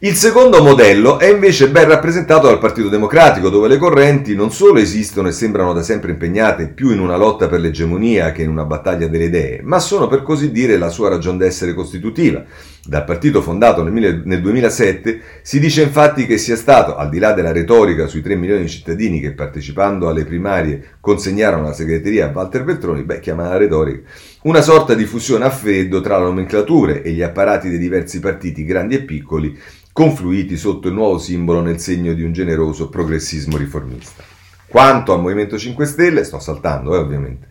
[0.00, 4.78] Il secondo modello è invece ben rappresentato dal Partito Democratico, dove le correnti non solo
[4.78, 8.64] esistono e sembrano da sempre impegnate più in una lotta per l'egemonia che in una
[8.64, 12.44] battaglia delle idee, ma sono per così dire la sua ragion d'essere costitutiva.
[12.88, 17.52] Dal partito fondato nel 2007 si dice infatti che sia stato, al di là della
[17.52, 22.64] retorica sui 3 milioni di cittadini che partecipando alle primarie consegnarono la segreteria a Walter
[22.64, 24.08] Veltroni, beh, chiamala retorica,
[24.44, 28.64] una sorta di fusione a freddo tra le nomenclature e gli apparati dei diversi partiti
[28.64, 29.54] grandi e piccoli
[29.92, 34.22] confluiti sotto il nuovo simbolo nel segno di un generoso progressismo riformista.
[34.66, 37.48] Quanto al Movimento 5 Stelle, sto saltando eh, ovviamente,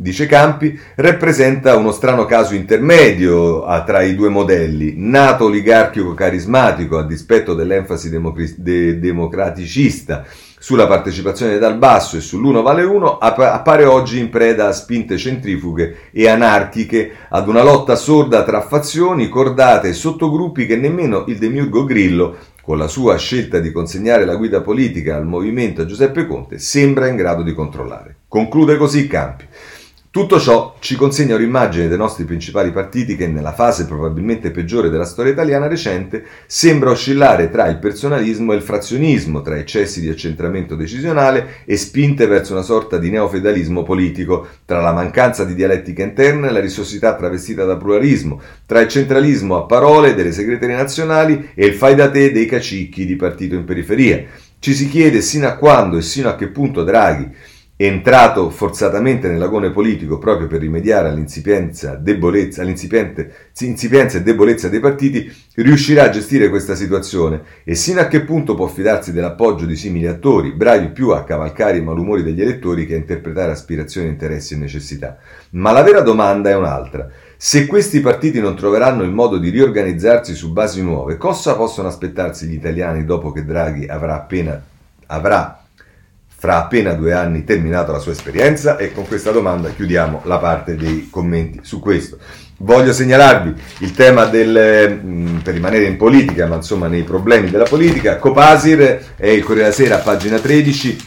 [0.00, 7.04] dice Campi, rappresenta uno strano caso intermedio tra i due modelli, nato oligarchico carismatico a
[7.04, 8.08] dispetto dell'enfasi
[9.00, 10.24] democraticista
[10.60, 16.10] sulla partecipazione dal basso e sull'1 vale 1 appare oggi in preda a spinte centrifughe
[16.12, 21.84] e anarchiche, ad una lotta sorda tra fazioni, cordate e sottogruppi che nemmeno il demiurgo
[21.84, 26.58] Grillo, con la sua scelta di consegnare la guida politica al movimento a Giuseppe Conte,
[26.58, 28.16] sembra in grado di controllare.
[28.28, 29.44] Conclude così Campi.
[30.10, 35.04] Tutto ciò ci consegna un'immagine dei nostri principali partiti che nella fase probabilmente peggiore della
[35.04, 40.76] storia italiana recente sembra oscillare tra il personalismo e il frazionismo, tra eccessi di accentramento
[40.76, 46.48] decisionale e spinte verso una sorta di neofeudalismo politico, tra la mancanza di dialettica interna
[46.48, 51.66] e la rissosità travestita da pluralismo, tra il centralismo a parole delle segreterie nazionali e
[51.66, 54.24] il fai da te dei cacicchi di partito in periferia.
[54.58, 57.30] Ci si chiede sino a quando e sino a che punto Draghi
[57.80, 65.32] entrato forzatamente nell'agone politico proprio per rimediare all'incipienza, debolezza, all'incipiente insipienza e debolezza dei partiti,
[65.54, 70.08] riuscirà a gestire questa situazione e sino a che punto può fidarsi dell'appoggio di simili
[70.08, 74.58] attori, bravi più a cavalcare i malumori degli elettori che a interpretare aspirazioni, interessi e
[74.58, 75.16] necessità.
[75.50, 77.08] Ma la vera domanda è un'altra.
[77.36, 82.46] Se questi partiti non troveranno il modo di riorganizzarsi su basi nuove, cosa possono aspettarsi
[82.46, 84.60] gli italiani dopo che Draghi avrà appena
[85.08, 85.62] avrà
[86.40, 90.76] fra appena due anni terminato la sua esperienza e con questa domanda chiudiamo la parte
[90.76, 92.18] dei commenti su questo.
[92.58, 97.64] Voglio segnalarvi il tema del, mm, per rimanere in politica, ma insomma nei problemi della
[97.64, 100.98] politica, Copasir è il Corriere della Sera, pagina 13,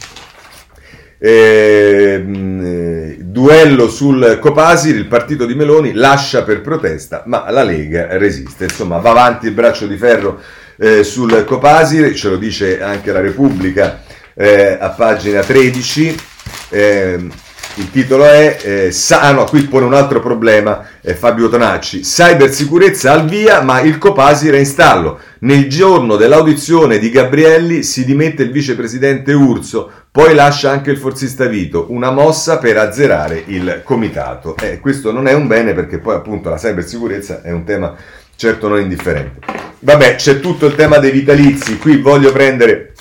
[1.18, 8.64] eh, duello sul Copasir, il partito di Meloni lascia per protesta, ma la Lega resiste,
[8.64, 10.40] insomma va avanti il braccio di ferro
[10.76, 14.02] eh, sul Copasir, ce lo dice anche la Repubblica
[14.34, 16.16] eh, a pagina 13.
[16.70, 17.26] Eh,
[17.76, 22.00] il titolo è, eh, sa- ah no, qui pone un altro problema eh, Fabio Tonacci,
[22.00, 25.18] cybersicurezza al via ma il Copasir è in stallo.
[25.40, 31.46] Nel giorno dell'audizione di Gabrielli si dimette il vicepresidente Urso, poi lascia anche il forzista
[31.46, 34.54] Vito, una mossa per azzerare il comitato.
[34.58, 37.96] Eh, questo non è un bene perché poi appunto la cybersicurezza è un tema
[38.36, 39.38] certo non indifferente.
[39.78, 42.91] Vabbè, c'è tutto il tema dei vitalizi, qui voglio prendere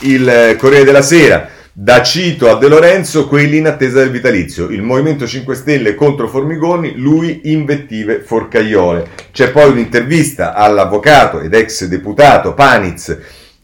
[0.00, 1.48] il eh, Corriere della Sera.
[1.72, 4.70] Da Cito a De Lorenzo, quelli in attesa del vitalizio.
[4.70, 9.06] Il Movimento 5 Stelle contro Formigoni, lui invettive forcaiole.
[9.30, 13.18] C'è poi un'intervista all'avvocato ed ex deputato Paniz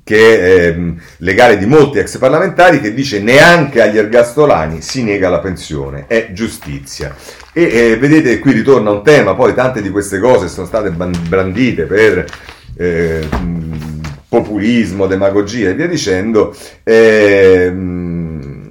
[0.04, 5.28] che è eh, legale di molti ex parlamentari, che dice neanche agli ergastolani si nega
[5.28, 7.14] la pensione, è giustizia.
[7.52, 11.84] E eh, vedete qui ritorna un tema, poi tante di queste cose sono state brandite
[11.84, 12.24] per
[12.76, 13.28] eh,
[14.32, 18.70] populismo, demagogia e via dicendo, ehm,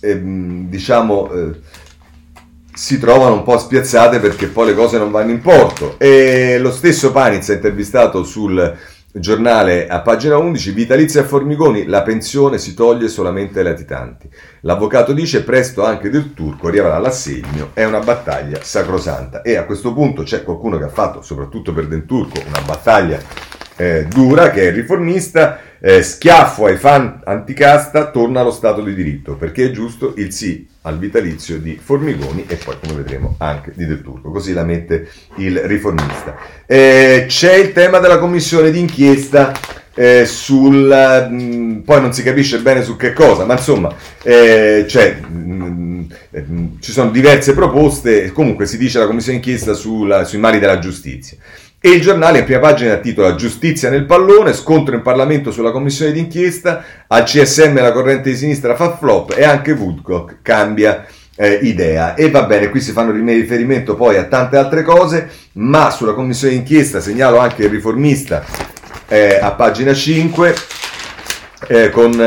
[0.00, 1.50] ehm, diciamo eh,
[2.74, 5.94] si trovano un po' spiazzate perché poi le cose non vanno in porto.
[5.96, 8.76] E lo stesso Panizza ha intervistato sul
[9.12, 14.28] giornale a pagina 11, vitalizia a Formigoni, la pensione si toglie solamente ai latitanti.
[14.62, 19.42] L'avvocato dice presto anche del turco arriverà l'assegno, è una battaglia sacrosanta.
[19.42, 23.20] E a questo punto c'è qualcuno che ha fatto, soprattutto per Del Turco, una battaglia
[23.76, 29.36] eh, dura, che è riformista, eh, schiaffo ai fan anticasta, torna allo Stato di diritto,
[29.36, 33.86] perché è giusto il sì al vitalizio di Formigoni e poi, come vedremo, anche di
[33.86, 34.30] Del Turco.
[34.30, 36.36] Così la mette il riformista.
[36.66, 39.82] Eh, c'è il tema della commissione d'inchiesta.
[39.96, 40.88] Eh, sul
[41.30, 43.94] mh, mm, poi non si capisce bene su che cosa, ma insomma,
[44.24, 46.02] eh, cioè, mh, mm,
[46.32, 46.44] eh,
[46.80, 48.32] ci sono diverse proposte.
[48.32, 51.36] Comunque si dice la commissione d'inchiesta sui mali della giustizia.
[51.86, 56.12] E il giornale in prima pagina titola Giustizia nel pallone, scontro in Parlamento sulla commissione
[56.12, 61.04] d'inchiesta, al CSM la corrente di sinistra fa flop e anche Woodcock cambia
[61.36, 62.14] eh, idea.
[62.14, 66.54] E va bene, qui si fanno riferimento poi a tante altre cose, ma sulla commissione
[66.54, 68.42] d'inchiesta segnalo anche il riformista
[69.06, 70.54] eh, a pagina 5
[71.68, 72.18] eh, con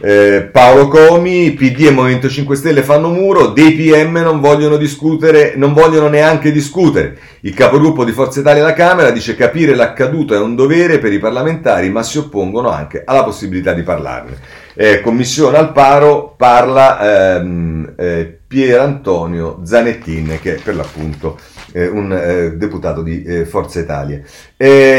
[0.00, 5.54] eh, Paolo Comi, PD e Movimento 5 Stelle fanno muro, dei PM non vogliono discutere,
[5.56, 7.16] non vogliono neanche discutere.
[7.40, 11.18] Il capogruppo di Forza Italia alla Camera dice capire l'accaduto è un dovere per i
[11.18, 14.62] parlamentari, ma si oppongono anche alla possibilità di parlarne.
[14.74, 21.38] Eh, commissione al paro parla ehm, eh, Pier Antonio Zanettin, che è per l'appunto
[21.74, 24.20] eh, un eh, deputato di eh, Forza Italia.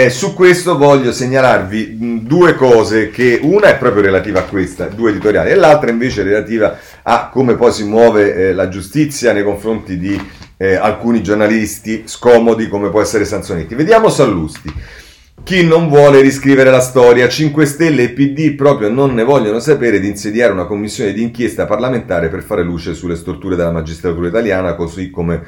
[0.09, 5.51] Su questo voglio segnalarvi due cose, che una è proprio relativa a questa, due editoriali,
[5.51, 9.97] e l'altra invece è relativa a come poi si muove eh, la giustizia nei confronti
[9.97, 10.19] di
[10.57, 13.73] eh, alcuni giornalisti scomodi, come può essere Sanzonetti.
[13.73, 14.73] Vediamo Sallusti.
[15.43, 19.99] Chi non vuole riscrivere la storia, 5 Stelle e PD proprio non ne vogliono sapere
[19.99, 24.73] di insediare una commissione di inchiesta parlamentare per fare luce sulle storture della magistratura italiana,
[24.73, 25.43] così come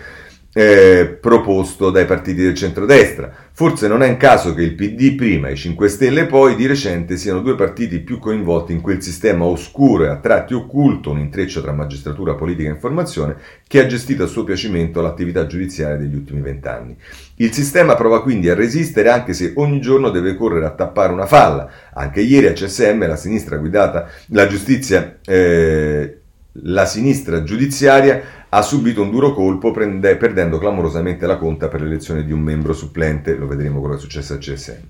[0.58, 3.32] eh, proposto dai partiti del centrodestra.
[3.52, 6.66] Forse non è un caso che il PD prima e i 5 Stelle poi di
[6.66, 11.20] recente siano due partiti più coinvolti in quel sistema oscuro e a tratti occulto, un
[11.20, 13.36] intreccio tra magistratura, politica e informazione,
[13.68, 16.98] che ha gestito a suo piacimento l'attività giudiziaria degli ultimi vent'anni.
[17.36, 21.28] Il sistema prova quindi a resistere anche se ogni giorno deve correre a tappare una
[21.28, 21.70] falla.
[21.94, 26.17] Anche ieri a CSM la sinistra guidata, la giustizia, eh,
[26.64, 32.24] la sinistra giudiziaria ha subito un duro colpo prende, perdendo clamorosamente la conta per l'elezione
[32.24, 34.86] di un membro supplente, lo vedremo che è successo al CSM.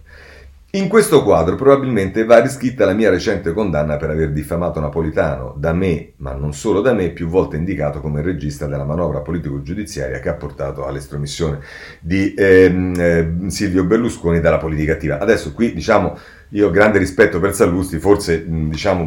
[0.71, 5.71] In questo quadro probabilmente va riscritta la mia recente condanna per aver diffamato Napolitano, da
[5.71, 10.27] me, ma non solo da me, più volte indicato come regista della manovra politico-giudiziaria che
[10.27, 11.59] ha portato all'estromissione
[12.01, 15.19] di ehm, eh, Silvio Berlusconi dalla politica attiva.
[15.19, 16.17] Adesso qui diciamo,
[16.49, 19.05] io ho grande rispetto per Sallusti, forse diciamo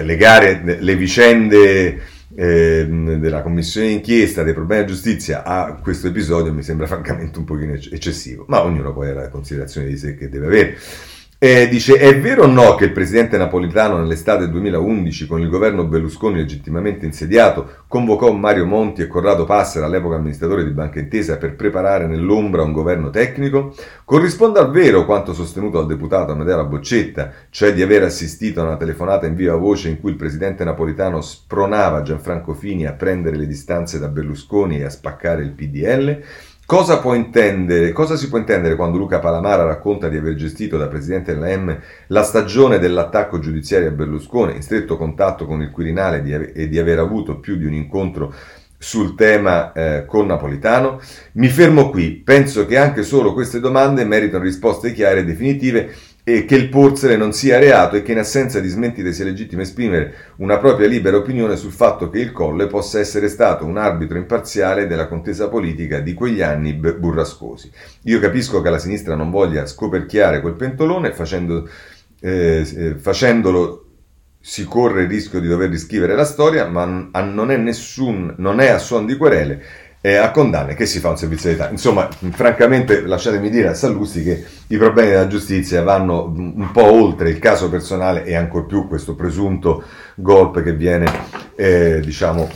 [0.00, 2.00] legare le vicende
[2.34, 7.44] eh, della commissione d'inchiesta dei problemi della giustizia a questo episodio mi sembra francamente un
[7.44, 10.78] pochino eccessivo, ma ognuno poi ha la considerazione di sé che deve avere.
[11.44, 15.82] Eh, dice, è vero o no che il presidente napolitano nell'estate 2011, con il governo
[15.82, 21.56] Berlusconi legittimamente insediato, convocò Mario Monti e Corrado Passera, all'epoca amministratore di Banca Intesa, per
[21.56, 23.74] preparare nell'ombra un governo tecnico?
[24.04, 28.76] Corrisponde al vero quanto sostenuto dal deputato Amedeo Boccetta, cioè di aver assistito a una
[28.76, 33.48] telefonata in viva voce in cui il presidente napolitano spronava Gianfranco Fini a prendere le
[33.48, 36.22] distanze da Berlusconi e a spaccare il PDL?
[36.64, 41.54] Cosa, cosa si può intendere quando Luca Palamara racconta di aver gestito da presidente della
[41.54, 46.78] M la stagione dell'attacco giudiziario a Berlusconi, in stretto contatto con il Quirinale e di
[46.78, 48.32] aver avuto più di un incontro
[48.78, 51.00] sul tema eh, con Napolitano?
[51.32, 55.94] Mi fermo qui, penso che anche solo queste domande meritano risposte chiare e definitive
[56.24, 59.62] e che il porsele non sia reato e che in assenza di smentite sia legittimo
[59.62, 64.18] esprimere una propria libera opinione sul fatto che il Colle possa essere stato un arbitro
[64.18, 67.72] imparziale della contesa politica di quegli anni burrascosi.
[68.04, 71.68] Io capisco che la sinistra non voglia scoperchiare quel pentolone facendo,
[72.20, 73.86] eh, eh facendolo
[74.38, 78.68] si corre il rischio di dover riscrivere la storia, ma non è, nessun, non è
[78.68, 79.62] a suon di querele
[80.04, 81.70] eh, a condanne che si fa un servizio di età.
[81.70, 87.30] Insomma, francamente, lasciatemi dire a Sallusti che i problemi della giustizia vanno un po' oltre
[87.30, 89.84] il caso personale e ancor più questo presunto
[90.16, 91.10] golpe che viene,
[91.54, 92.50] eh, diciamo,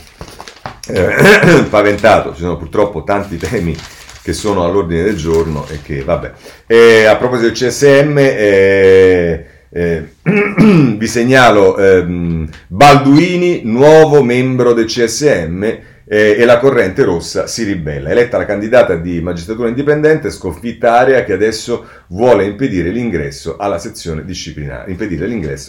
[0.89, 2.33] eh, paventato.
[2.33, 3.75] Ci sono purtroppo tanti temi
[4.21, 7.07] che sono all'ordine del giorno e che, vabbè.
[7.07, 10.13] a proposito del CSM, eh, Eh,
[10.97, 15.77] vi segnalo ehm, Balduini, nuovo membro del CSM
[16.09, 18.09] eh, e la corrente rossa si ribella.
[18.09, 24.23] Eletta la candidata di magistratura indipendente, sconfitta area che adesso vuole impedire l'ingresso alla sezione
[24.23, 24.89] disciplinare.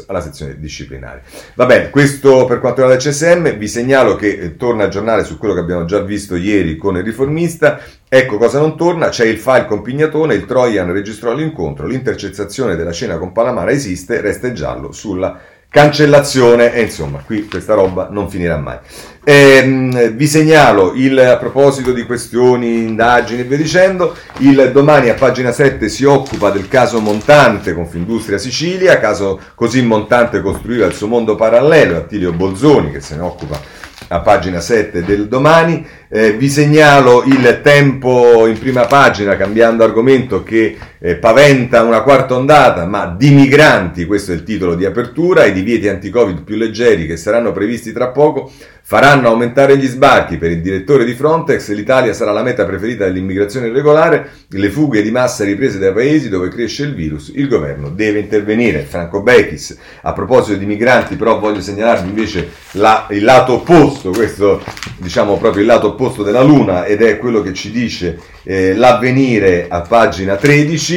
[0.07, 1.23] Alla sezione disciplinare.
[1.55, 5.25] Va bene, questo per quanto riguarda il CSM, vi segnalo che eh, torna a aggiornare
[5.25, 7.81] su quello che abbiamo già visto ieri con il riformista.
[8.09, 12.93] Ecco cosa non torna, c'è il file con Pignatone, il Trojan registrò l'incontro, l'intercettazione della
[12.93, 15.39] cena con Palamara esiste, resta il giallo sulla
[15.71, 18.79] cancellazione e insomma qui questa roba non finirà mai.
[19.23, 25.15] Eh, vi segnalo il, a proposito di questioni, indagini e via dicendo, il domani a
[25.15, 31.09] pagina 7 si occupa del caso Montante Confindustria Sicilia, caso così Montante costruiva il suo
[31.09, 33.61] mondo parallelo, Attilio Bolzoni che se ne occupa
[34.09, 35.87] a pagina 7 del domani.
[36.09, 42.35] Eh, vi segnalo il tempo in prima pagina, cambiando argomento, che eh, paventa una quarta
[42.35, 47.07] ondata, ma di migranti, questo è il titolo di apertura, e divieti anti-Covid più leggeri
[47.07, 48.51] che saranno previsti tra poco
[48.89, 53.67] faranno aumentare gli sbarchi per il direttore di Frontex, l'Italia sarà la meta preferita dell'immigrazione
[53.67, 58.21] irregolare, le fughe di massa riprese dai paesi dove cresce il virus, il governo deve
[58.21, 58.87] intervenire.
[58.89, 64.65] Franco Bechis, a proposito di migranti, però voglio segnalarvi invece la, il lato opposto, questo
[64.97, 69.67] diciamo proprio il lato opposto della Luna ed è quello che ci dice eh, l'avvenire
[69.69, 70.88] a pagina 13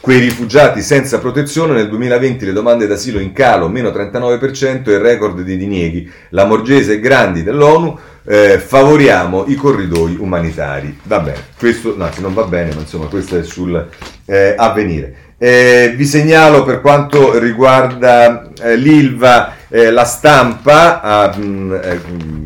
[0.00, 5.00] quei rifugiati senza protezione, nel 2020 le domande d'asilo in calo, meno 39% e il
[5.00, 6.10] record di dinieghi.
[6.30, 10.98] La Morgese e Grandi dell'ONU, eh, favoriamo i corridoi umanitari.
[11.04, 13.88] Va bene, questo no, non va bene, ma insomma questo è sul
[14.24, 15.28] eh, avvenire.
[15.38, 22.00] Eh, vi segnalo per quanto riguarda eh, l'ILVA eh, la stampa a, mm, eh,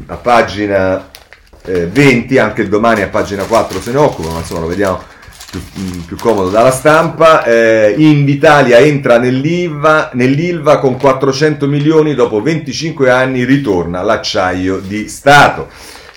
[0.07, 1.09] a pagina
[1.67, 5.01] 20, anche domani a pagina 4 se ne occupa, ma insomma lo vediamo
[5.55, 7.45] più, mm, più comodo dalla stampa.
[7.45, 15.69] Eh, Invitalia entra nell'ILVA, nell'ILVA con 400 milioni, dopo 25 anni ritorna l'acciaio di Stato.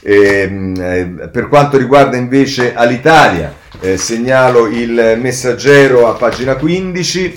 [0.01, 7.35] Eh, eh, per quanto riguarda invece Alitalia, eh, segnalo il messaggero a pagina 15.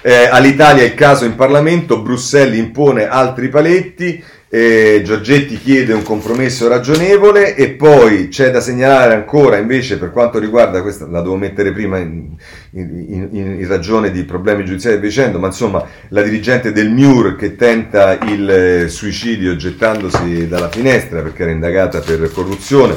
[0.00, 6.68] Eh, all'Italia il caso in Parlamento, Bruxelles impone altri paletti, eh, Giorgetti chiede un compromesso
[6.68, 11.72] ragionevole e poi c'è da segnalare ancora invece per quanto riguarda questa, la devo mettere
[11.72, 12.34] prima in,
[12.70, 17.36] in, in, in ragione di problemi giudiziari e dicendo, ma insomma la dirigente del MIUR
[17.36, 22.94] che tenta il eh, suicidio gettandosi dalla finestra perché era indagata per corruzione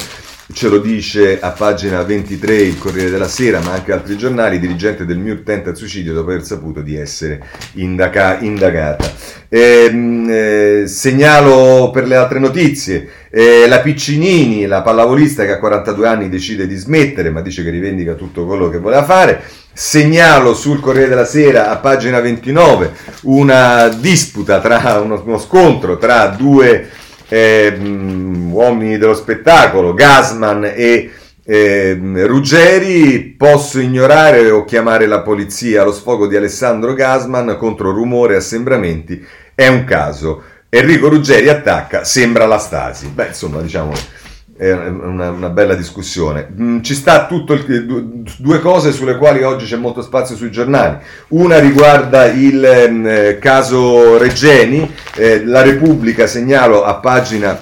[0.53, 5.05] ce lo dice a pagina 23 il Corriere della Sera, ma anche altri giornali, dirigente
[5.05, 7.41] del MIUR tenta suicidio dopo aver saputo di essere
[7.73, 9.11] indaga- indagata.
[9.49, 9.91] Eh,
[10.29, 16.29] eh, segnalo per le altre notizie, eh, la Piccinini, la pallavolista che a 42 anni
[16.29, 19.41] decide di smettere, ma dice che rivendica tutto quello che voleva fare.
[19.73, 22.91] Segnalo sul Corriere della Sera a pagina 29
[23.23, 26.89] una disputa tra uno, uno scontro tra due
[27.33, 31.11] eh, uomini dello spettacolo, Gasman e
[31.45, 38.33] eh, Ruggeri, posso ignorare o chiamare la polizia allo sfogo di Alessandro Gasman contro rumore
[38.33, 39.25] e assembramenti,
[39.55, 40.43] è un caso.
[40.67, 43.07] Enrico Ruggeri attacca, sembra la Stasi.
[43.07, 43.93] Beh, insomma, diciamo
[44.61, 46.47] è una, una, bella discussione.
[46.55, 50.97] Mm, ci sta tutto il, due cose sulle quali oggi c'è molto spazio sui giornali.
[51.29, 57.59] Una riguarda il eh, caso Regeni, eh, la Repubblica segnalo a pagina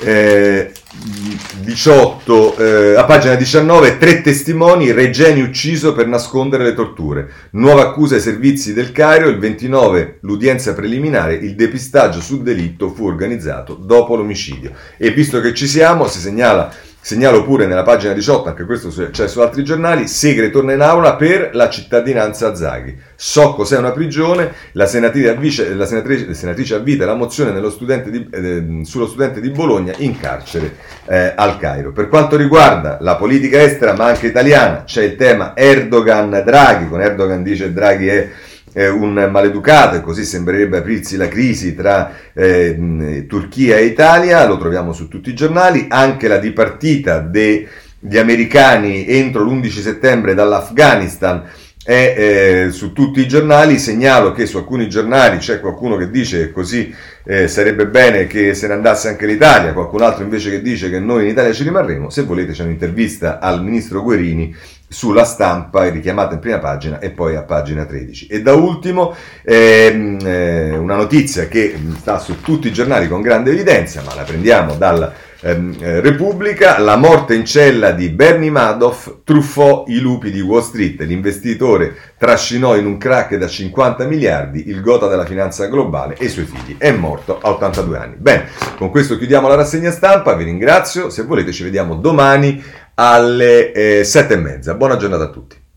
[0.00, 7.30] eh, 18, eh, a pagina 19, tre testimoni, Regeni ucciso per nascondere le torture.
[7.50, 13.06] Nuova accusa ai servizi del Cairo, il 29 l'udienza preliminare, il depistaggio sul delitto fu
[13.06, 14.72] organizzato dopo l'omicidio.
[14.96, 16.72] E visto che ci siamo, si segnala
[17.08, 21.16] Segnalo pure nella pagina 18, anche questo c'è su altri giornali, Segre torna in aula
[21.16, 22.98] per la cittadinanza a Zaghi.
[23.16, 28.28] So cos'è una prigione, la senatrice, avvice, la senatrice, senatrice avvita la mozione studente di,
[28.30, 30.74] eh, sullo studente di Bologna in carcere
[31.06, 31.92] eh, al Cairo.
[31.92, 37.42] Per quanto riguarda la politica estera, ma anche italiana, c'è il tema Erdogan-Draghi, con Erdogan
[37.42, 38.28] dice Draghi è
[38.72, 44.58] eh, un maleducato e così sembrerebbe aprirsi la crisi tra eh, Turchia e Italia, lo
[44.58, 51.44] troviamo su tutti i giornali, anche la dipartita degli americani entro l'11 settembre dall'Afghanistan
[51.88, 56.38] è eh, su tutti i giornali, segnalo che su alcuni giornali c'è qualcuno che dice
[56.38, 56.94] che così
[57.24, 60.98] eh, sarebbe bene che se ne andasse anche l'Italia, qualcun altro invece che dice che
[60.98, 64.54] noi in Italia ci rimarremo, se volete c'è un'intervista al ministro Guerini
[64.88, 68.26] sulla stampa, richiamata in prima pagina e poi a pagina 13.
[68.26, 73.50] E da ultimo ehm, eh, una notizia che sta su tutti i giornali con grande
[73.50, 75.12] evidenza, ma la prendiamo dal
[75.42, 80.62] ehm, eh, Repubblica, la morte in cella di Bernie Madoff truffò i lupi di Wall
[80.62, 86.24] Street, l'investitore trascinò in un crack da 50 miliardi il gota della finanza globale e
[86.24, 86.76] i suoi figli.
[86.78, 88.14] È morto a 82 anni.
[88.16, 88.46] Bene,
[88.78, 94.04] con questo chiudiamo la rassegna stampa, vi ringrazio, se volete ci vediamo domani alle eh,
[94.04, 94.74] sette e mezza.
[94.74, 95.67] Buona giornata a tutti.